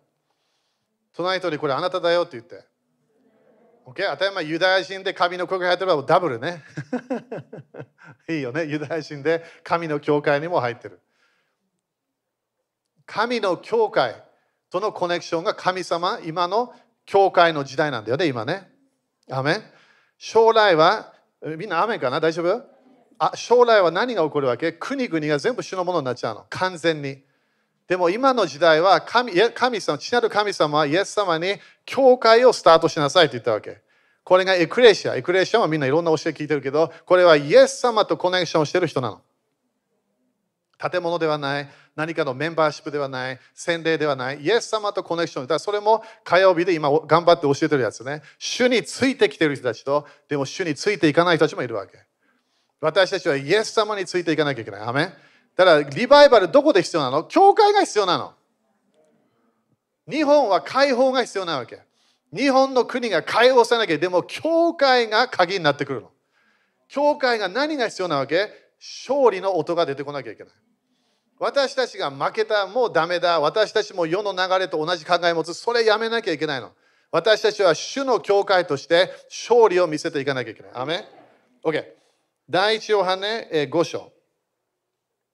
[1.13, 2.65] 隣人にこれあなただよって言って。
[3.85, 4.09] OK?
[4.11, 6.63] 当たり前ユダヤ人で神の教会入ってればダブルね。
[8.29, 8.65] いいよね。
[8.65, 11.01] ユダヤ人で神の教会にも入ってる。
[13.05, 14.15] 神の教会
[14.69, 16.73] とのコネクションが神様、今の
[17.05, 18.69] 教会の時代なんだよね、今ね。
[19.29, 19.61] アメ
[20.17, 21.13] 将来は
[21.57, 22.19] みんな雨かな？
[22.19, 22.63] 大丈夫？
[23.19, 24.71] あ将来は何が起こるわけ？
[24.71, 26.45] 国々が全部主のものになっちゃうの。
[26.49, 27.21] 完全に。
[27.87, 33.81] でも今の時代は神神様、父なる神様はイエス様に教会をスタートしなさいと言ったわけ。
[34.23, 35.15] これがエクレシア。
[35.17, 39.21] エクレシアはみんないろんな教え聞いてるけど、これはイエス様とコネクションをしてる人なの。
[40.77, 45.47] 建物ではない、何かのメンバーシップではない、洗礼ではない、イエス様とコネクション。
[45.47, 48.23] だそれも火曜日で今頑張って教えてるやつね。
[48.39, 51.99] 主についてきてる人たちと、でも主についていかない人たちもいるわけ。
[52.81, 54.81] 私たちはイエス様についていかなきゃいけない。
[54.81, 55.13] アメ
[55.55, 57.23] だからリバイバルどこで必要なの？
[57.25, 58.33] 教会が必要なの。
[60.09, 61.79] 日本は解放が必要なわけ。
[62.35, 66.09] 日本の国が解放さなきゃでも教会が鍵になってくるの。
[66.87, 68.49] 教会が何が必要なわけ？
[68.79, 70.53] 勝利の音が出てこなきゃいけない。
[71.43, 73.41] 私たちが負けた、もうダメだ。
[73.41, 75.53] 私たちも世の流れと同じ考えを持つ。
[75.53, 76.71] それやめなきゃいけないの。
[77.11, 80.71] 私たちは主の教会として勝利を見せていかなきゃいけない。
[80.73, 81.05] アメ
[81.61, 81.83] ?OK。
[82.49, 84.13] 第一ヨハネ5章。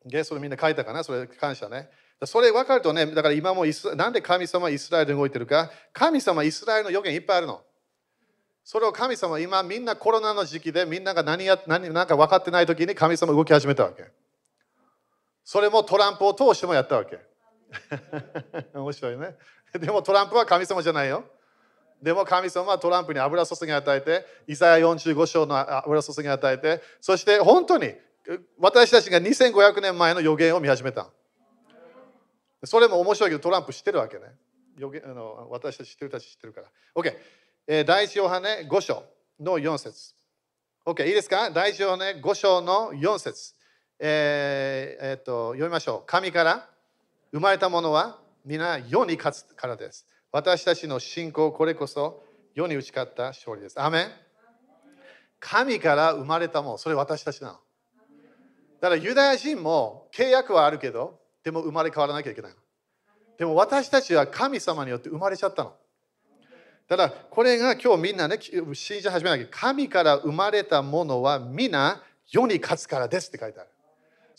[0.03, 1.03] ゲストみんな書いたかな？
[1.03, 1.88] それ感謝ね。
[2.25, 7.61] それ分かるとね、だから今もイスなんで神様はイスラエルで動いてるか、神様イスラエルの予言いっぱいあるの。
[8.63, 14.05] それを神様今みんなコロナの時期でみんなが何や何なんか分かってない時に神様動き始めたわけ。
[15.51, 17.17] それもトランプを通してもやったわけ。
[18.71, 19.35] 面白いね。
[19.73, 21.23] でもトランプは神様じゃないよ。
[22.03, 27.95] でも神様はトランプに油注ぎ与えて、イザヤ45章の油注ぎ与えて、そして本当に
[28.59, 31.09] 私たちが2500年前の予言を見始めた。
[32.63, 34.25] それも面白いけどトランプ知ってるわけね。
[34.77, 36.67] 予言あの私たち知ってるたち知ってるから。
[36.93, 37.17] OK、
[37.65, 39.03] えー、第一ヨハネ5章
[39.39, 40.13] の4節
[40.85, 41.49] OK、いいですか？
[41.49, 43.55] 第一ヨハネ5章の4節
[43.99, 46.07] えーえー、と読みましょう。
[46.07, 46.69] 神から
[47.31, 50.07] 生まれたものは皆世に勝つからです。
[50.31, 52.23] 私たちの信仰、これこそ
[52.55, 53.79] 世に打ち勝った勝利です。
[53.79, 54.11] アメン
[55.39, 57.53] 神から生まれたもの、それ私たちなの。
[58.79, 62.51] だからユダヤ人も契約はあるけど、でも生まれ変わらなきゃいけない。
[63.37, 65.73] でも私たちは神様によって生まれちゃったの。
[66.87, 68.39] ただこれが今日みんなね、
[68.73, 69.47] 信じ始めなきゃ。
[69.51, 73.69] 神から生まれたものは皆世に勝つからですって書いてある。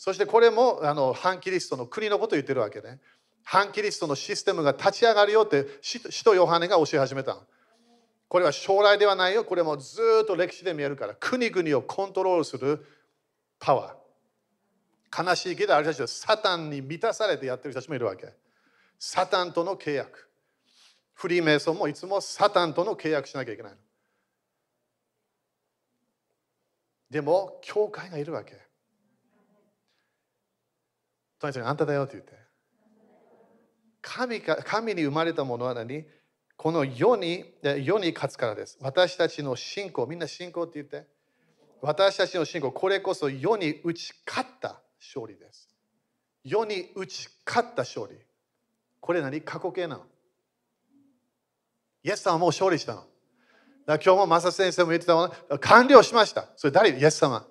[0.03, 2.99] そしてこれもあの反キリストの国のことを言ってるわけね。
[3.43, 7.37] 反キリストのシステムが立ち上がるよって使徒ヨハネが教え始めた。
[8.27, 9.45] これは将来ではないよ。
[9.45, 11.13] これもずっと歴史で見えるから。
[11.19, 12.83] 国々をコントロールする
[13.59, 15.23] パワー。
[15.23, 18.27] 悲しいけど、あれたちはサタンに満たされてやってる人たちもいるわけ。
[18.97, 20.31] サタンとの契約。
[21.13, 23.73] フリーメイソンもいつもサタンとの契約しなきゃいけない
[27.11, 28.70] でも、教会がいるわけ。
[31.41, 32.33] とにあんただよって言って。
[34.01, 36.05] 神か神に生まれたものは何？
[36.57, 38.77] この世に世に勝つからです。
[38.81, 41.07] 私たちの信仰、みんな信仰って言って。
[41.81, 45.67] 私たちの信仰、これこそ世に打ち勝った勝利です。
[46.43, 48.17] 世に打ち勝った勝利。
[48.99, 49.41] これ何？
[49.41, 50.03] 過去形なの
[52.03, 53.05] イエス様はもう勝利したの。
[53.87, 56.49] だ今日もマサ先生も言ってたもの完了しました。
[56.55, 56.91] それ誰？
[56.91, 57.47] イエス様。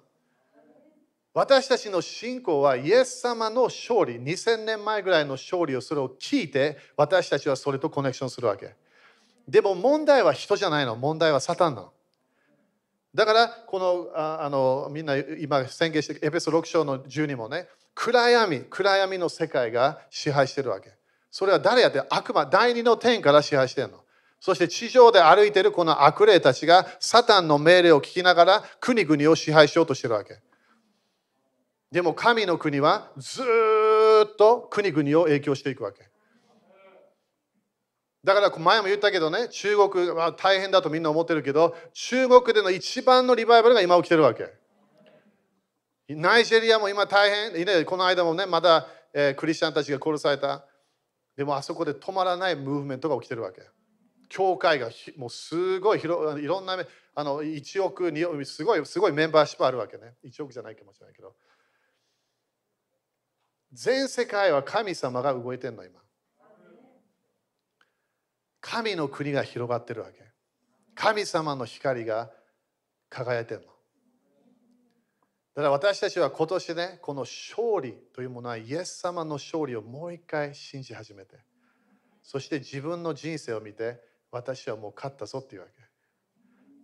[1.32, 8.74] 私たちの信仰はイエス様の勝利、2000年前ぐらいの勝利をそれを聞いて、私たちはそれとコネクションするわけ。
[9.46, 11.92] でも問題は人じゃないの、問題はサタンなの。
[13.14, 20.92] だから、このあのみんな今宣言してエペソ6章の12もね、暗闇、暗闇の世界が支配してるわけ。
[21.30, 24.00] それは誰やって悪魔、第二の天から支配してるの。
[24.40, 30.40] そして地上で歩いてるこの悪霊たちがサタンの命令を聞きながら国々を支配しようとしてるわけ。
[31.90, 36.08] でも神の国はずっと国々を影響していくわけ。
[38.22, 44.52] だから前も言ったけどね、中国は大変だとみんな思ってるけど、中国での一番のリバイバルが今起きてるわけ。
[46.08, 50.64] ナイジェリアも今大変、この間もね、まだ、えー、クリスチャンたちが殺された。
[51.36, 53.62] でもあそこで止まらないムーブメントが起きてるわけ。
[54.28, 56.76] 教会がもうすごい広いろんな
[57.14, 60.14] あの1億2億すごいすごいメンバーシップあるわけね。
[60.24, 61.34] 1億じゃないかもしれないけど。
[63.72, 66.00] 全世界は神様が動いてるの今。
[68.60, 70.24] 神の国が広がってるわけ。
[70.94, 72.30] 神様の光が
[73.08, 73.66] 輝いてるの。
[73.66, 81.36] だから私たちは今年ね、この勝利というものはイエス様の勝利をもう一回信じ始めて、
[82.22, 84.00] そして自分の人生を見て、
[84.30, 85.72] 私はもう勝ったぞっていうわけ。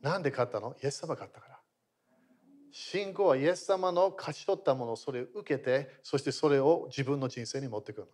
[0.02, 0.74] なんで勝ったの？
[0.82, 1.55] イエス様勝ったから。
[2.72, 8.08] 信仰はイエス様の勝ち取ったものをそれを受けて、そしてそれを自分の人生に持ってくる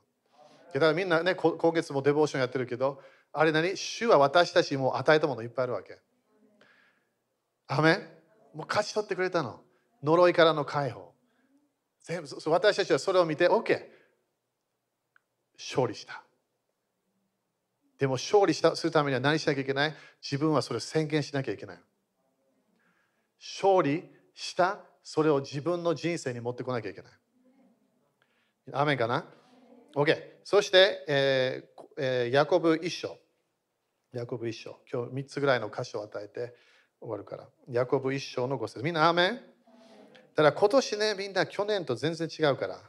[0.72, 3.76] だからみんなね、今月もデボーションやってるけど、あれ何？
[3.76, 5.98] 主は私たちも与えたものいっぱいあるわけ。
[7.66, 7.98] アメ
[8.55, 9.61] もう勝ち取ってくれたの。
[10.03, 11.12] 呪いからの解放。
[12.03, 13.80] 全部私たちはそれを見て、OK。
[15.59, 16.22] 勝利した。
[17.98, 19.94] でも勝利したするためには何しなきゃいけない？
[20.22, 21.78] 自分はそれを宣言しなきゃいけない。
[23.38, 24.05] 勝利
[24.35, 27.12] したそれを自分の人生に持ってこなきゃいけない。
[28.72, 29.24] アメンかな
[29.95, 30.16] ?OK。
[30.45, 33.18] そして、えーえー、ヤコブ一章。
[34.12, 34.78] ヤコブ一章。
[34.91, 36.55] 今日3つぐらいの箇所を与えて
[37.01, 37.49] 終わるから。
[37.68, 39.41] ヤコブ一章の5節みんなアメン？
[40.35, 42.80] だから今年ね、みんな去年と全然違うから。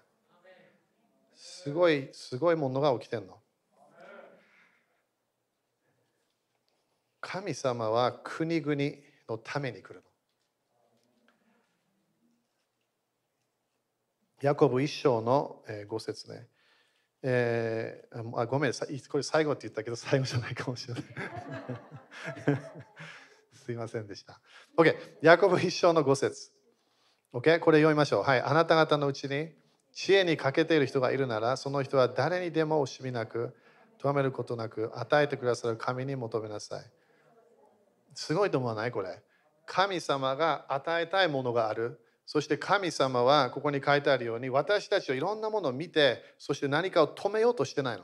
[1.36, 3.39] すごい、すごいものが起きてんの。
[7.20, 8.76] 神様は国々
[9.28, 10.12] のために来るの。
[14.44, 16.48] ヤコブ一章の5節ね。
[17.22, 21.04] えー、あごめんこれ最後って言ったけど最後じゃないかもしれない。
[23.56, 24.41] すいませんでした。
[24.78, 24.98] OK。
[25.22, 26.52] ヤコブ一章の5節
[27.32, 27.60] OK。
[27.60, 28.24] これ読みましょう。
[28.24, 28.41] はい。
[28.41, 29.56] あなた方のうちに
[29.94, 33.56] 知恵に欠けている人がいるなら、その人は誰にでも惜しみなく、
[33.98, 36.86] 咎めることなく、与えてくださる神に求めなさい。
[38.14, 39.24] すごいと思わないこれ。
[39.66, 42.03] 神様が与えたいものがある。
[42.26, 48.03] そして神様はここに書いてあるように私たちはいろんなものを見てそして何かを止めようとしてないの。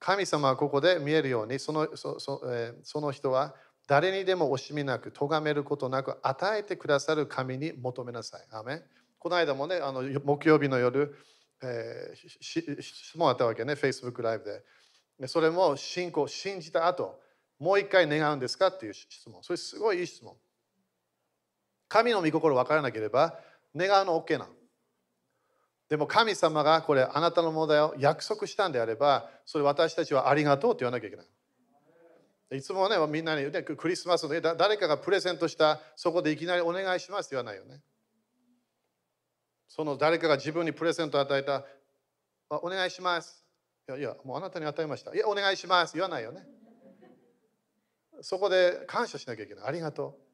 [0.00, 3.54] 神様はここで見えるようにそのそそ,、えー、その人は
[3.86, 8.46] 誰にでも惜しみなく咎めることなく与えてくださる神に求めなさい。
[8.50, 8.82] アメ
[9.18, 11.16] この間もねあの木曜日の夜、
[11.62, 14.44] えー、質問あったわけね Facebook ライブ
[15.18, 15.26] で。
[15.26, 17.20] それも信仰信じた後
[17.58, 18.68] もう一回願うんですか？
[18.68, 19.42] っていう質問。
[19.42, 20.36] それすごいいい質問。
[21.88, 23.38] 神の御心分からなければ
[23.74, 24.52] 願うの OK なの。
[25.88, 31.26] でも神様がこれあなたのものだよ約束したんであればそれ私たちはありがとうって言わなきゃいけない。
[32.50, 37.80] いつもねみんなに言うクリスマスで誰かがプレゼントしたそこでいきなりお願いしますって言わないよね。
[39.68, 41.64] その誰かが自分にプレゼントを与えた
[42.50, 43.44] お願いします。
[43.88, 45.14] いやいやもうあなたに与えました。
[45.14, 46.46] いやお願いします言わないよね。
[48.20, 49.64] そこで感謝しなきゃいけない。
[49.66, 50.27] ありがとう。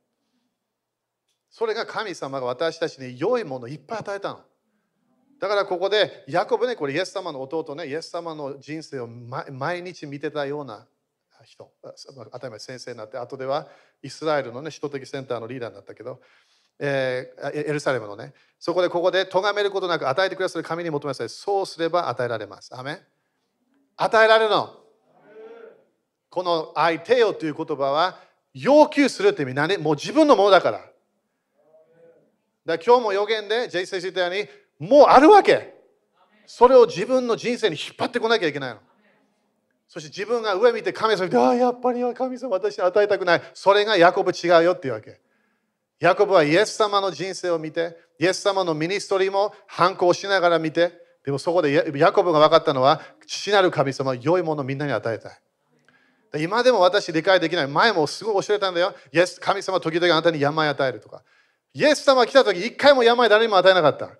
[1.54, 4.40] それが神様が私たちに良いものをいっぱい与えたの。
[5.38, 10.84] だからここで、ヤコブね、これイエス様の弟ね、イエス様の人生を毎日見てたような
[11.44, 13.68] 人、当たり前先生になって、後では
[14.02, 16.20] イスラエルのね、首都的センターのリーダーになったけど、
[16.80, 21.28] えー、エルサレムのね、そこでここで咎めることなく与えてくださる神に求めなさい。
[21.28, 22.76] そうすれば与えられます。
[22.76, 23.00] アメ
[23.96, 24.74] 与えられるの。
[26.30, 28.18] この相手よという言葉は
[28.54, 30.93] 要求するって意味なんでもう自分のものだから。
[32.64, 34.42] だ今日も予言で、ジェイ先生言ったよ
[34.80, 35.74] うに、もうあるわけ。
[36.46, 38.80] それを自分の人生に引っ張ってこなきゃいけないの。
[39.88, 43.42] そして自分が上見て神様に、ああ、やっぱり神様私に与えたくない。
[43.54, 45.20] それがヤコブ違うよっていうわけ。
[46.00, 50.92] ヤコブはイエス様の人生を見て、イエス様のミニストリーも反抗しながら見て、
[51.24, 56.42] でもそこでヤコブが分かったのは、父なる神様良いものをみんなに与えたい。
[56.42, 57.68] 今でも私理解できない。
[57.68, 58.94] 前もすごい教えたんだよ。
[59.12, 61.22] イエス神様時々あなたに病与えるとか。
[61.74, 64.10] イエス様が来た時一回も病誰にも与えなかった。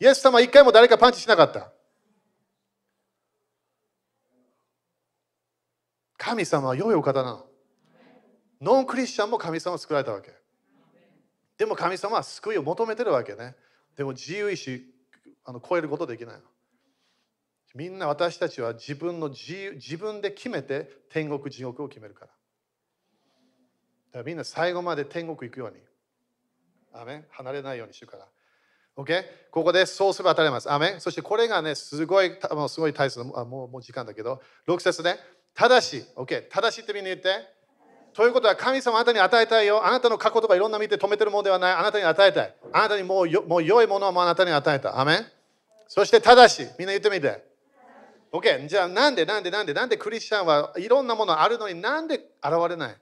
[0.00, 1.70] イエス様一回も誰かパンチしなかった。
[6.16, 7.46] 神様は良いお方なの。
[8.62, 10.32] ノンクリスチャンも神様を作られたわけ。
[11.58, 13.54] でも神様は救いを求めてるわけね。
[13.94, 14.82] でも自由意志
[15.44, 16.40] あの超えることできないの。
[17.74, 22.26] みんな私たちは自分の自由自分で決めて天国地獄を決めるから。
[22.28, 25.76] だからみんな最後まで天国行くように。
[26.94, 28.26] アメ離れないようにしようから。
[28.96, 29.24] OK?
[29.50, 30.70] ここでそうすれば当たります。
[30.70, 35.18] アメそしてこれがね、すごい、もうすごい大切な、もうもう時間だけど、6節ね、
[35.54, 37.52] ただし、OK、ただしってみんな言って。
[38.12, 39.84] ということは、神様あなたに与えたいよ。
[39.84, 41.72] あなたの過去とかいろんな見て止めてるものではない。
[41.72, 42.54] あなたに与えたい。
[42.72, 45.00] あなたにもうよもう良いものをあなたに与えた。
[45.00, 45.26] アメ
[45.88, 47.44] そして、ただし、みんな言ってみて。
[48.34, 52.96] OK、じゃあなんでなんでなんでなんでクリスチャンはいろんなものあるのになんで現れない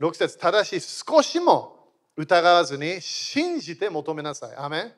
[0.00, 1.73] ?6 節ただし少しも
[2.16, 4.56] 疑わずに信じて求めなさい。
[4.56, 4.94] アメ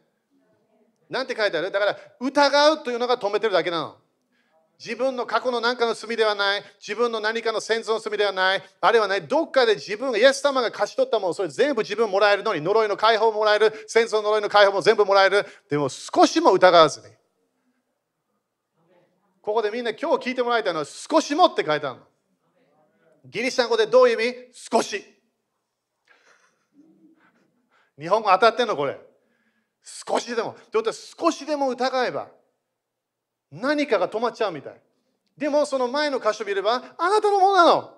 [1.08, 1.70] なんて書いてある？
[1.70, 3.96] だから疑うというのが止めてるだけなの。
[4.78, 15.46] 自分の過去の何かの罪ではない、自分の何かの先祖の罪ではない、あれはね、どっかで自分が、イエス様が勝ち取ったもの、それ全部自分もらえるのに、呪いの解放もらえる、先祖の呪いの解放も全部もらえる。
[15.70, 17.06] でも少しも疑わずに。
[19.40, 22.02] ここでみんな今日聞いてもらいたいのは、少しもって書いてあるの。
[23.24, 24.36] ギリシャ語でどういう意味？
[24.52, 25.02] 少し。
[27.98, 28.98] 日本語当たってんのこれ。
[29.82, 30.50] 少しでも。
[30.50, 32.28] ってことは少しでも疑えば
[33.50, 34.80] 何かが止まっちゃうみたい。
[35.38, 37.92] でもその前の箇所を見ればあなたのものなの。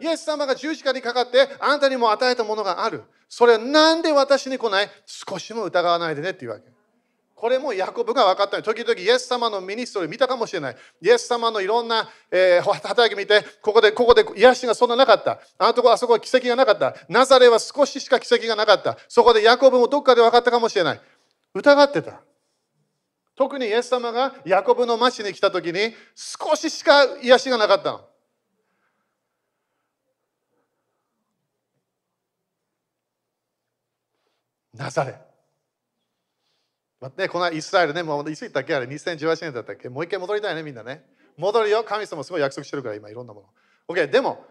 [0.00, 3.04] イエス様が十字架にかかってあなたにも与えたものがある。
[3.28, 4.90] それは何で私に来ない？
[5.06, 6.64] 少しも疑わないでねっていうわけ。
[7.42, 10.76] これもヤコブが分かった時々イエス様のミニストリー見たかもしれない。
[11.00, 15.40] イエス様のいろんな、えー、働き見て、ここで、ここで癒しがそんななかった。
[15.58, 16.94] あのとこあそこは奇跡がなかった。
[17.08, 18.96] ナザレは少ししか奇跡がなかった。
[19.08, 21.00] そこでヤコブもどっかで分かったかもしれない。
[21.52, 22.20] 疑ってた。
[23.34, 28.00] 特にイエス様がヤコブの町に来た時に少ししか癒しがなかったの。
[34.74, 35.31] ナザレ。
[37.16, 39.88] ね、このイスラエルね、もういつ行ったっけあれ、2018年だったっけ？
[39.88, 41.04] もう一回戻りたいね、みんなね。
[41.36, 43.40] 戻るよ、神様すごい約束してるから、今いろんなも
[43.88, 43.94] の。
[43.94, 44.44] OK、でも、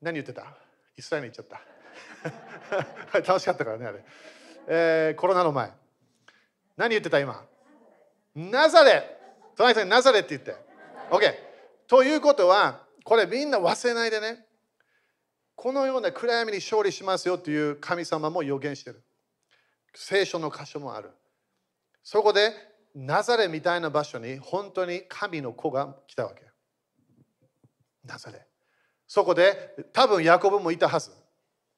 [0.00, 0.56] 何言ってた？
[0.96, 1.60] イスラエルに行っちゃっ
[3.12, 3.20] た。
[3.26, 4.04] 楽しかったからね、あれ。
[4.68, 5.72] えー、コロナの前。
[6.76, 7.44] 何言ってた今？
[8.34, 9.18] ナザレ
[9.56, 10.54] 隣さんにナザレって言って。
[11.10, 11.34] OK。
[11.86, 14.46] ということは、これみんな忘れないでね。
[15.56, 19.02] このような暗闇に勝利しますよという神様も予言してる。
[19.94, 21.10] 聖書の箇所もある。
[22.02, 22.52] そこで
[22.94, 26.42] ナザレみたいな場所に本当に神の子が来たわけ。
[28.04, 28.46] ナザレ。
[29.06, 31.10] そこで多分ヤコブもいたはず。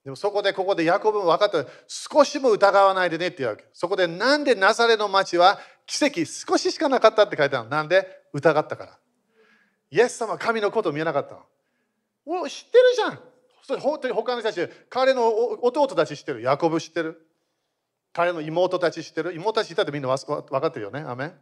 [0.05, 1.71] でもそこでここでヤコブも分かった。
[1.87, 3.65] 少しも疑わないでねって言うわけ。
[3.73, 8.07] そこでなんでナザレの町は奇跡少ししかなかったって書いてあるなんで？
[8.33, 8.99] 疑ったから。
[9.91, 11.43] イエス様神のこと見えなかったの。
[12.25, 13.19] お知ってるじゃん。
[13.63, 15.29] それ本当に他の人たち、彼の
[15.63, 16.43] 弟たち知ってる？
[16.43, 17.29] ヤコブ知ってる？
[18.13, 19.35] 彼の妹たち知ってる？
[19.35, 21.01] 妹たちいたってみんな分かってるよね？
[21.01, 21.33] アメン？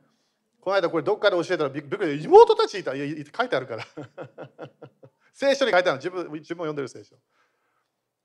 [0.60, 2.94] この間これどっかで教えたらびっくり妹たちいた。
[2.94, 3.86] いや書いてあるから。
[5.32, 7.16] 聖書に書いてある自分自分を読んでる聖書。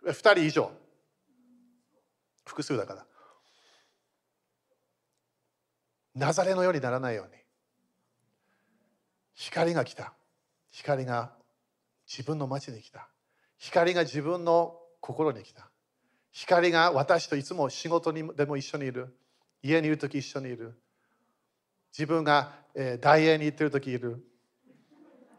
[0.04, 0.72] 2人以上。
[2.46, 3.08] 複数だから。
[6.14, 7.42] ナザレのようにならないように。
[9.34, 10.14] 光が来た。
[10.72, 11.34] 光が
[12.08, 13.10] 自分の町に来た。
[13.58, 15.72] 光が自分の心に来た。
[16.36, 19.16] 光が私といつも仕事にでも一緒にいる。
[19.64, 20.78] 家にいるとき一緒にいる。
[21.98, 24.22] 自分が、えー、大英に行ってるときいる。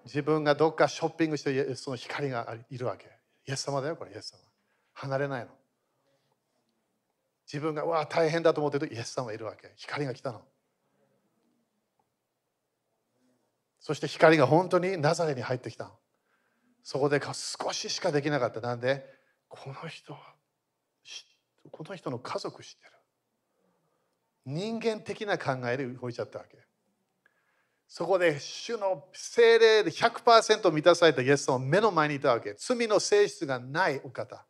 [0.07, 3.11] 自分がどっかショッピングしてその光がいるわけ。
[3.47, 4.39] イエス様だよ、これ、イエス様。
[4.95, 5.51] 離れないの。
[7.47, 9.75] 自分がわあ大変だと思ってるとイエス様いるわけ。
[9.77, 10.41] 光が来たの。
[13.81, 15.91] そして光が本当にナザレに入ってきたの
[16.83, 19.05] そこで少ししかできなかったなんで
[19.49, 20.36] この人は
[21.71, 22.93] この人の家族知ってる。
[24.47, 26.57] 人間的な考えで動いちゃったわけ。
[27.89, 32.55] そこで主の精霊で100%満たされたイエス様を目の前にいたわけ。
[32.57, 34.45] 罪の性質がないお方。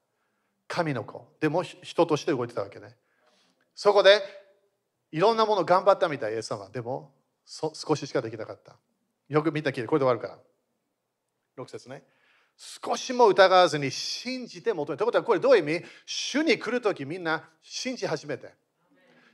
[0.69, 1.37] 神の子。
[1.41, 2.97] でも人として動いてたわけね。
[3.75, 4.23] そこで
[5.13, 6.69] いろんなもの頑張ったみたいイエス様。
[6.71, 7.13] でも
[7.45, 8.77] 少ししかできなかった。
[9.29, 9.83] よく見た聞い。
[9.83, 10.39] て、これで終わるから。
[11.65, 12.03] 6節ね。
[12.57, 14.99] 少しも疑わずに信じて求める。
[14.99, 15.85] ということは、これどういう意味？
[16.07, 18.55] 主に来るときみんな信じ始めて。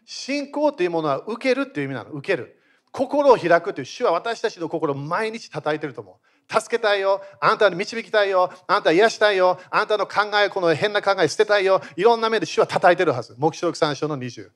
[0.04, 2.10] 信仰というものは受けるっていう意味なの。
[2.10, 2.58] 受ける。
[2.90, 6.60] 心を開くという主は私たちの心を毎日叩いてると思う。
[6.60, 7.22] 助けたいよ。
[7.40, 8.52] あなたに導きたいよ。
[8.66, 9.58] あなた癒したいよ。
[9.70, 11.80] あなたの考え、この変な考え捨てたいよ。
[11.96, 13.36] いろんな面で主は叩いてるはず。
[13.38, 14.50] 目視録3章の20。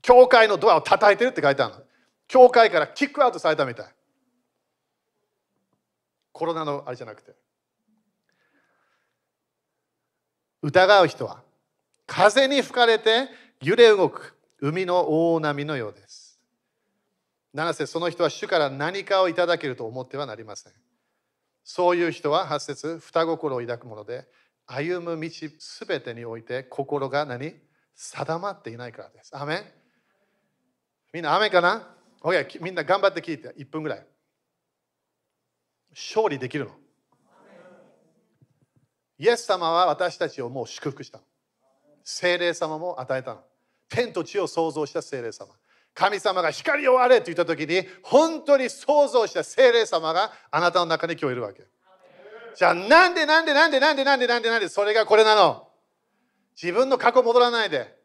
[0.00, 1.80] 教会のドアを叩いてるって書いてあるの。
[2.28, 3.86] 教会からキックアウトされたみたい。
[6.32, 7.32] コロナのあれじゃなくて
[10.66, 11.42] 疑う人は
[12.06, 13.28] 風に吹かれて
[13.62, 16.40] 揺れ動く海の大波のようです
[17.54, 20.72] 七瀬その人は主から何かをいただけると思ってはなりません
[21.62, 24.26] そういう人は8節双心を抱くもので
[24.66, 27.54] 歩む道すべてにおいて心が何？
[27.94, 29.36] 定まっていないからです。
[29.36, 29.72] アメ
[31.12, 31.88] みんなアメンかな
[32.20, 34.06] ?OK、みんな頑張って聞いて1分ぐらい。
[35.92, 36.72] 勝利できるの。
[39.18, 41.20] イエス様は私たちをもう祝福した。
[42.04, 43.40] 精霊様も与えたの。
[43.88, 45.54] 天と地を創造した精霊様。
[45.94, 51.64] 神様が光をあれと言った時に本当に創造した精霊様があなたの中に今日いるわけ。
[52.54, 55.68] じゃあなんでなんでなんでなんでなんでなんでなんでそれがこれなの？
[56.60, 57.96] 自分の過去戻らないで。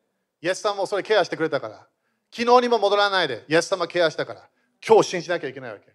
[0.41, 1.87] イエス様もそれケアしてくれたから。
[2.33, 3.45] 昨日にも戻らないで。
[3.49, 4.47] イエス様ケアしたから。
[4.85, 5.85] 今日信じなきゃいけないわけ。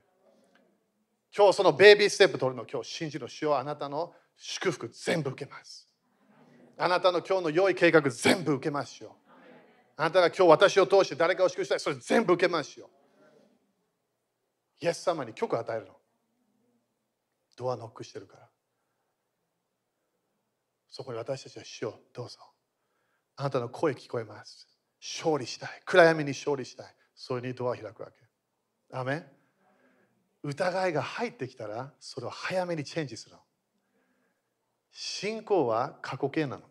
[1.37, 5.89] 今日そのベイビーステップ取るの今日信じる主はあなたの祝福全部受けます。
[6.79, 9.17] あなたの今日の良い計画全部受けますよ。
[9.97, 12.91] あなたが今日私を通して誰かを祝福したいそれ全部受けますよ。
[14.81, 15.97] イエス様に許可与えるの。
[17.57, 18.49] ドアノックしてるから。
[20.89, 22.39] そこに私たちは主よどうぞ。
[23.37, 24.69] あなたの声聞こえます。
[25.01, 25.83] 勝利したい。
[25.87, 26.95] 暗闇に勝利したい。
[27.15, 28.27] それにドア開くわけ。
[28.93, 29.25] アメ
[30.43, 33.43] 疑いが入ってきたらそれを早めにチェンジするの
[34.99, 36.63] 信仰は過去形なの。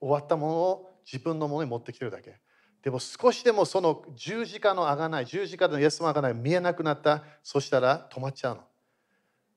[0.00, 2.38] 終わったものを自分のものに持ってきてるだけ。
[2.84, 7.24] でも少しでもその十字架のあがない十字架のイエス様がない見えなくなった。
[7.42, 8.60] そしたら止まっちゃうの。
[8.60, 8.66] だ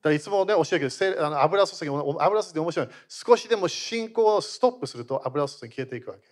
[0.02, 0.90] からいつもね教える。
[0.90, 2.88] けどあの油注ぎ油注ぎ面白い。
[3.08, 6.22] 少しでも信仰をストップすると油注ぎ消えていくわけ。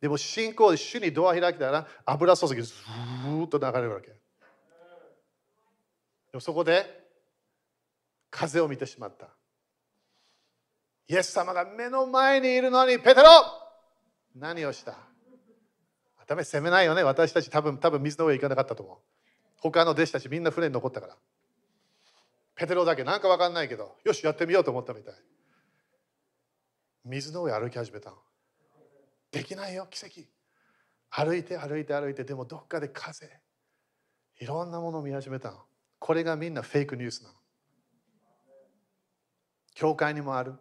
[0.00, 4.08] でも信仰で主にドア開けたら油注ぎずーっと流れるわけ。
[4.08, 4.14] で
[6.34, 7.06] もそこで
[8.32, 9.28] 風を見てしまった。
[11.10, 13.26] イエス様が目の前にいるのにペテロ
[14.36, 14.94] 何をした？
[16.24, 17.02] ダメ責めないよね？
[17.02, 18.96] 私たち多分多分水の上行かなかったと思う。
[19.56, 21.16] 他の弟子たちみんな船に残ったから。
[22.54, 25.14] ペテロだけなんか分かんないけどよしやってみようと思ったみたい。
[27.04, 28.16] 水の上歩き始めたの。
[29.32, 30.28] できないよ奇跡。
[31.10, 33.28] 歩いて歩いて歩いてでもどっかで風。
[34.40, 35.58] いろんなものを見始めたの。
[35.98, 37.34] これがみんなフェイクニュースなの。
[39.74, 40.54] 教会にもある。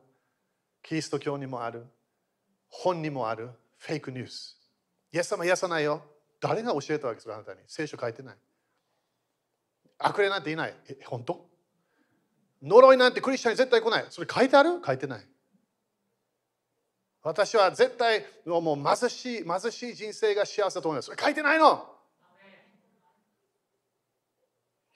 [0.81, 1.85] キリスト教にもある。
[2.69, 3.49] 本にもある。
[3.77, 4.57] フェイクニュース。
[5.11, 6.03] イエス様癒さないよ。
[6.39, 7.59] 誰が教えたわけですかあなたに。
[7.67, 8.35] 聖書書いてない。
[9.97, 10.73] 悪霊なんていない。
[10.87, 11.49] え、本当？
[12.61, 14.05] 呪いなんてクリスチャンに絶対来ない。
[14.09, 14.81] それ書いてある？
[14.85, 15.25] 書いてない。
[17.21, 21.07] 私は絶対もう貧しい貧しい人生が幸せだと思います。
[21.07, 21.85] それ書いてないの？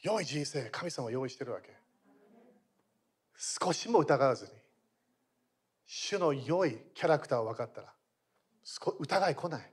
[0.01, 1.69] 良い人生神様用意してるわけ
[3.37, 4.51] 少しも疑わずに
[5.95, 7.93] 主の良いキャラクターを分かったら
[8.99, 9.71] 疑い来ない。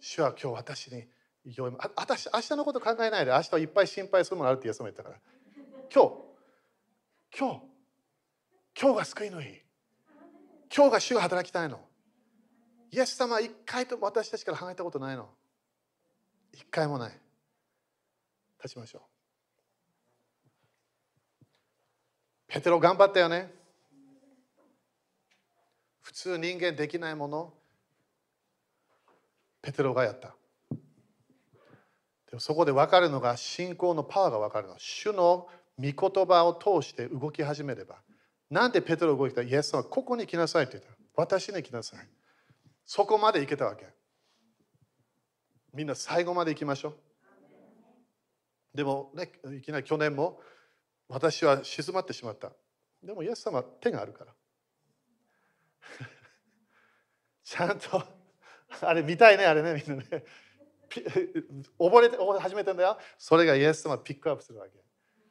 [0.00, 1.04] 主は今日私に
[1.44, 5.16] 良いあ私明日のこと考えないで明日はいっぱい心配するものがあるってイエス様言ったから。
[5.94, 7.60] 今日今日
[8.80, 9.50] 今日が救いの日。
[10.74, 11.78] 今日が主が働きたいの。
[12.90, 15.28] イエス様は一回と私たちから離れたことないの。
[16.52, 17.12] 一回もない。
[18.60, 19.02] 立ちましょう。
[22.48, 23.59] ペテロ頑張ったよね。
[26.02, 27.52] 普通人間できないもの
[29.62, 30.34] ペテロがやった。
[30.70, 30.76] で
[32.34, 34.74] もそこで分かるのが信仰のパワーが分かるの。
[34.78, 35.48] 主の
[35.78, 37.96] 御言葉を通して動き始めれば
[38.50, 39.42] なんでペテロ動いた？
[39.42, 40.90] イエスはここに来なさいって言った。
[41.16, 42.08] 私に来なさい。
[42.86, 43.86] そこまで行けたわけ。
[45.72, 46.88] みんな最後まで行きましょ
[48.74, 48.76] う。
[48.76, 50.40] でもねいきなり去年も
[51.08, 52.52] 私は静まってしまった。
[53.02, 54.32] でもイエス様は手があるから。
[57.44, 58.02] ちゃんと
[58.82, 60.24] あれ見たいねあれねみんなね。
[61.78, 62.98] 溺れて溺れ始めてんだよ。
[63.18, 64.72] それがイエス様ピックアップするわけ。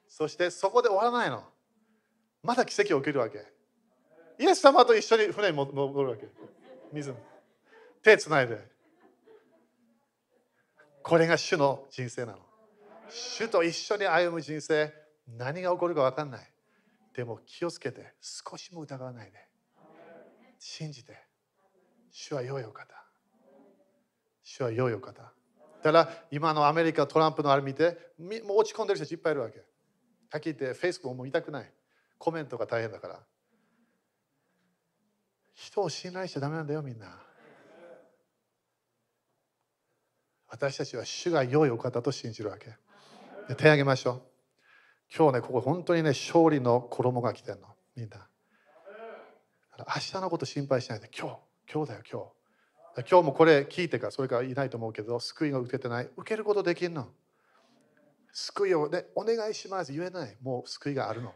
[0.07, 1.43] そしてそこで終わらないの。
[2.41, 3.45] まだ奇跡を起きるわけ。
[4.39, 6.27] イエス様と一緒に船に戻るわけ。
[6.93, 7.13] 水
[8.01, 8.57] 手つないで。
[11.03, 12.39] これが主の人生なの。
[13.09, 14.93] 主と一緒に歩む人生。
[15.27, 16.51] 何が起こるか分かんない。
[17.13, 19.48] でも気をつけて少しも疑わないで。
[20.59, 21.17] 信じて
[22.11, 22.93] 主は良いお方。
[24.43, 25.21] 主は良いお方。
[25.21, 25.31] だ
[25.83, 29.59] から今のアメリカトランプのあれ見てもう落ち込んでる人いっぱいいるわけ。
[29.59, 29.63] は
[30.37, 31.71] っきり言ってフェイスブックも見たくない。
[32.17, 33.19] コメントが大変だから。
[35.53, 37.07] 人を信頼しちゃダメなんだよみんな。
[40.49, 42.65] 私たちは主が良いお方と信じるわけ。
[42.65, 44.21] 手を挙げましょう。
[45.15, 47.67] 今日ねここ本当にね勝利の衣が来てんの。
[47.95, 48.27] みんな。
[49.87, 51.37] 明日のこと心配しないで今日
[51.71, 52.39] 今日だよ今日。
[53.09, 56.09] 今日もこれ聞いてからそれからいないと思うけど救いが受けてない。
[56.17, 57.07] 受けることできるの。
[58.33, 59.93] 救いを、ね、お願いします。
[59.93, 60.37] 言えない。
[60.41, 61.33] もう救いがあるの。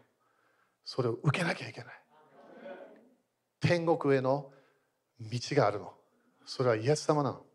[0.83, 1.93] それを受けなきゃいけない。
[3.59, 4.51] 天国への
[5.19, 5.93] 道があるの。
[6.45, 7.45] それはイエス様なの。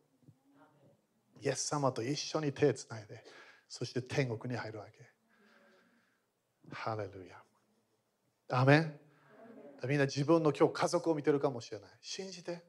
[1.43, 3.24] イエス様と一緒に手をつないで。
[3.68, 4.93] そして天国に入るわけ。
[6.72, 7.36] ハレルヤ。
[8.59, 9.08] アメン。
[9.87, 11.91] みんな自分の今日家族を見てるかもしれない。
[12.01, 12.64] 信じて。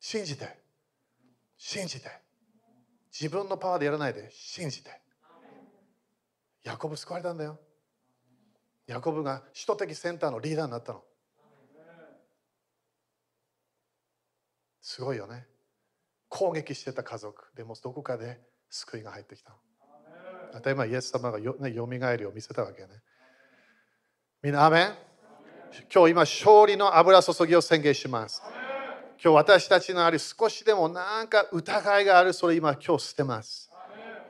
[0.00, 0.48] 信じて。
[1.56, 2.10] 信じて。
[3.12, 4.28] 自分のパワーでやらないで。
[4.32, 4.90] 信じて。
[6.64, 7.60] ヤコブ救われたんだよ。
[8.86, 11.02] ヤコブが首都的センターのリーダーになったの。
[14.80, 15.46] すごいよね。
[16.28, 17.54] 攻撃してた家族。
[17.54, 19.54] でもどこかで救いが入ってきた
[20.64, 22.88] 例えばイエス様がよ、ね、よみがえりを見せたわけね。
[24.42, 24.94] みんなアメン
[25.92, 28.42] 今日今勝利の油注ぎを宣言します
[29.22, 33.70] 今日私たちのある少しでもなんか疑いがあるそれ今今日捨てます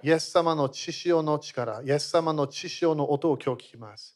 [0.03, 4.15] イエス様の血潮の力イエス様の血潮の音を今日聞きます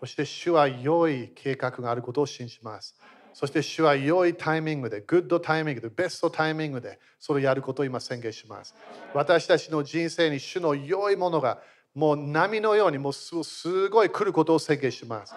[0.00, 2.94] そして主は良い計画があることを信じます。
[3.32, 8.74] そして主は良いタイミングで、グッドタイミングで、ベストタイミングで、それをやることを今宣言します。
[9.14, 11.58] 私たちの人生に主の良いものが
[11.94, 15.34] もう波のようにもうすごい来ることを宣言します。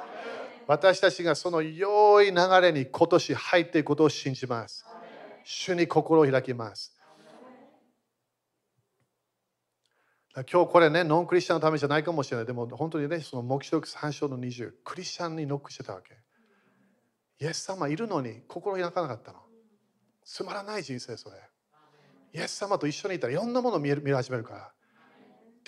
[0.69, 4.85] 私たちがその良い流れに今年入っていくことを信じます。
[5.43, 6.95] 主に心を開きます。
[10.35, 12.45] 今日これね、ノンクリスチャンのためじゃないかもしれない。
[12.45, 16.13] でも本当にね、その目視録3章の20、クリスチャンにノックしてたわけ。
[17.43, 19.39] イエス様いるのに心開かなかったの。
[20.23, 21.37] つまらない人生それ。
[22.35, 24.71] イエス様と一緒にいたらいろんなものを見見始めるから。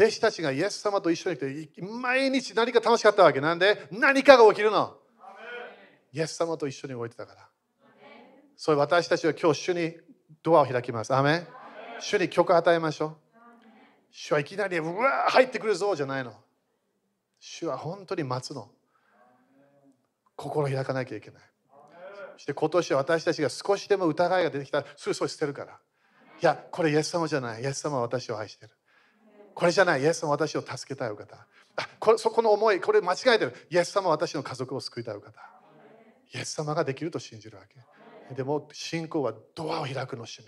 [0.01, 3.87] 弟子たちがイエス様と一緒にいて毎日何か楽しかったわけなんで？
[3.91, 4.97] 何かが起きるの。
[6.11, 7.47] イエス様と一緒に動いてたから。
[8.57, 9.95] それ私たちは今日主に
[10.41, 11.13] ドアを開きます。
[11.13, 11.45] アメ
[11.99, 13.15] 主に許可与えましょう。
[14.09, 16.33] 主はいきなりうわー入ってくるぞじゃないの。
[17.39, 18.71] 主は本当に待つの。
[20.35, 21.41] 心開かなきゃいけない。
[22.37, 25.79] そして今年は私たちが少しでも疑いが出てきたらすぐそれ捨てるから。
[26.41, 27.61] いや、これイエス様じゃない。
[27.61, 28.71] イエス様は私を愛してる。
[29.53, 30.01] これじゃない。
[30.01, 31.35] イエス様私を助けたいお方。
[31.75, 33.67] あこれそこの思い、これ間違えてる。
[33.69, 35.41] イエス様私の家族を救いたいお方。
[36.33, 38.33] イエス様ができると信じるわけ。
[38.33, 40.47] でも信仰はドアを開くの趣味。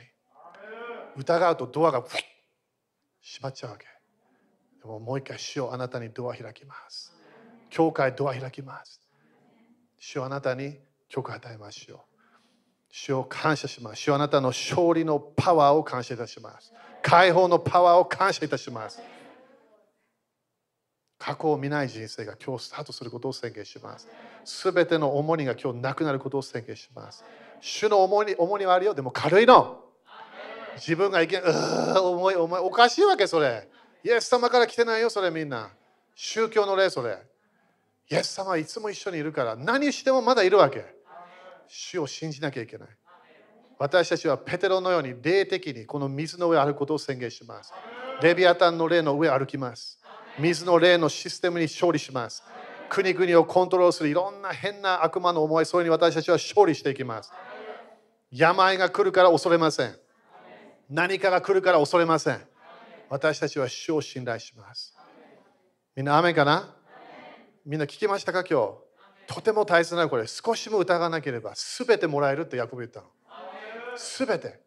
[1.17, 2.19] 疑うとドアが閉
[3.41, 3.85] まっちゃうわけ。
[4.81, 7.13] でももう一回、主をあなたにドア開きます。
[7.69, 9.01] 教会ドア開きます。
[9.99, 11.99] 主をあなたに許可与えましょう。
[12.89, 14.01] 主を感謝します。
[14.01, 16.73] 主をあなたの勝利のパワーを感謝いたします。
[17.03, 18.99] 解放のパワーを感謝いたします。
[21.19, 24.07] 過去を見ない人生が今日スタートすることを宣言します。
[24.43, 27.23] すべての重荷が今日なくなることを宣言します。
[27.61, 29.83] 主の重荷重荷はあるよ、でも軽いの。
[30.75, 33.69] 自分がいけうー重い重いおかしいわけそれ。
[34.03, 35.69] イエス様から来てないよそれみんな。
[36.15, 37.21] 宗教の例それ。
[38.09, 40.85] イエス様はいつも一緒にいるから何してもまだいるわけ。
[41.67, 42.89] 主を信じなきゃいけない。
[43.79, 47.73] 私たちはペテロのように霊的にこの水の上を歩くことを宣言します。
[48.21, 49.99] レビアタンの霊の上を歩きます。
[50.39, 52.43] 水の霊のシステムに勝利します。
[52.89, 57.31] 国々をコントロールするいろんな変な悪魔の思い、それに私たちは勝利していきます。
[58.31, 59.95] 病が来るから恐れません。
[60.89, 62.41] 何かが来るから恐れません。
[63.09, 64.95] 私たちは主を信頼します。
[65.95, 66.75] みんな、雨かな？
[67.65, 68.59] みんな聞きましたか今
[69.27, 69.33] 日？
[69.35, 73.07] とても大切なこれ、少しも疑わなければ全てもらえるってヤコブ言ったの。
[73.97, 74.61] 全て。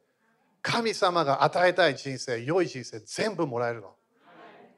[0.62, 3.94] 神様が与えたい人生、良い人生、全部もらえるの。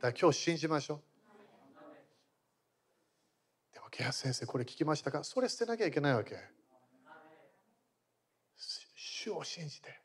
[0.01, 1.01] だから今日信じましょう。
[3.73, 5.25] でも、ケア先生、これ聞きましたか？
[5.25, 6.37] それ捨てなきゃいけないわけ。
[8.95, 9.99] 主を信じて。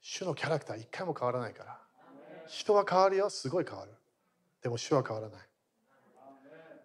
[0.00, 1.80] 主のキャラクター一回も変わらないから。
[2.48, 3.92] 人は変わるよ、すごい変わる。
[4.62, 5.40] でも主は変わらない。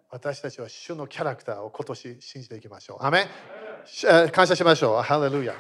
[0.10, 3.06] 私たちは主のキャラクターを今年信じていきましょう。
[3.06, 3.28] アメ
[4.34, 5.02] 感謝しましょう。
[5.02, 5.56] ハレルヤ。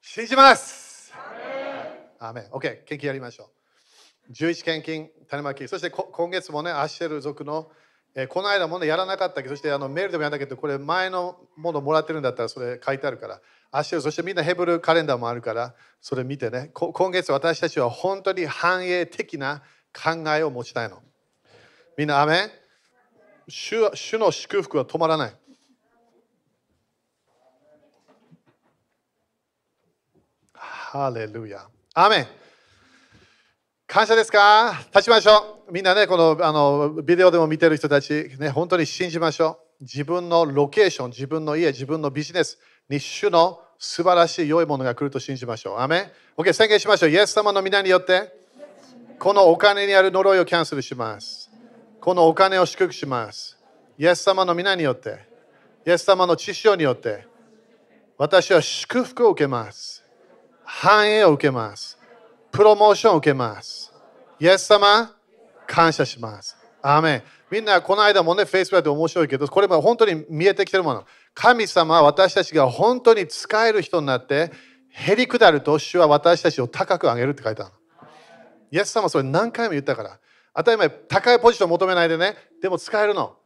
[0.00, 1.12] 信じます。
[2.20, 2.44] アメン。
[2.52, 3.50] OK、献金やりましょ
[4.28, 4.32] う。
[4.32, 7.70] 11献金、種まき、そして今月もね、アッシェル族の、
[8.14, 13.40] えーこの間もね、やらなかったけど、そしてあのメールでもやんだけど、これ前のものもらってるんだったら、それ書いてあるから、
[13.72, 21.02] アッシェル、そしてみんなヘブルカレンダーもあるから、それ見てね、今月私たちは本当に繁栄的な考えを持ちたいの。
[21.98, 22.50] みんな、アメン？
[23.48, 25.32] 主主の祝福は止まらない。
[30.54, 31.66] ハレルヤ。
[31.94, 32.26] アメン
[33.88, 34.78] 感謝ですか？
[34.94, 35.72] 立ちましょう。
[35.72, 39.82] みんなね、このあのビデオでも見てる人たち、ね、本当に信じましょう。
[39.82, 45.80] 自分のロケーション、自分の家、自分のビジネスに主の素晴らしい良いものが来ると信じましょう。
[45.80, 47.10] アメン ?OK、宣言しましょう。
[47.10, 48.32] イエス様の皆によって、
[49.18, 51.47] このお金にある呪いをキャンセルします。
[52.08, 53.58] このお金を祝福します。
[53.98, 55.28] イエス様の皆によって、
[55.86, 57.26] イエス様の知性によって、
[58.16, 60.02] 私は祝福を受けます。
[60.64, 61.98] 繁栄を受けます。
[62.50, 63.92] プロモーションを受けます。
[64.40, 65.14] イエス様、
[65.66, 66.56] 感謝します。
[66.80, 71.04] アーメンみんな、この間もね、Facebook で面白いけど、これも本当に見えてきてるもの。
[71.34, 74.50] 神様は私たちが本当に使える人になって、
[74.88, 78.08] へりくだると主は私たちを高く上げるって書いてあるの。
[78.70, 80.18] イエス様それ何回も言ったから。
[80.54, 82.36] 当たり前、高いポジション求めないでね。
[82.60, 83.36] でも使えるの。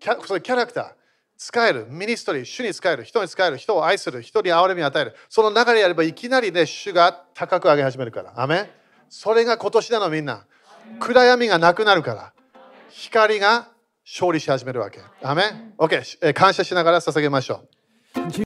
[0.00, 0.92] キャそれキャラクター。
[1.36, 1.86] 使える。
[1.88, 3.04] ミニストリー、主に使える。
[3.04, 3.56] 人に使える。
[3.56, 4.22] 人を愛する。
[4.22, 5.14] 人に憐れみを与える。
[5.28, 8.32] その流れやればいきなりね、主が高く上げ始めるから。
[8.40, 8.70] アメ
[9.08, 10.44] それが今年なのみんな。
[10.98, 12.32] 暗闇がなくなるから。
[12.90, 13.68] 光が
[14.04, 15.00] 勝利し始めるわけ。
[15.22, 17.66] アメン ?OK、感謝しながら捧げましょ
[18.16, 18.30] う。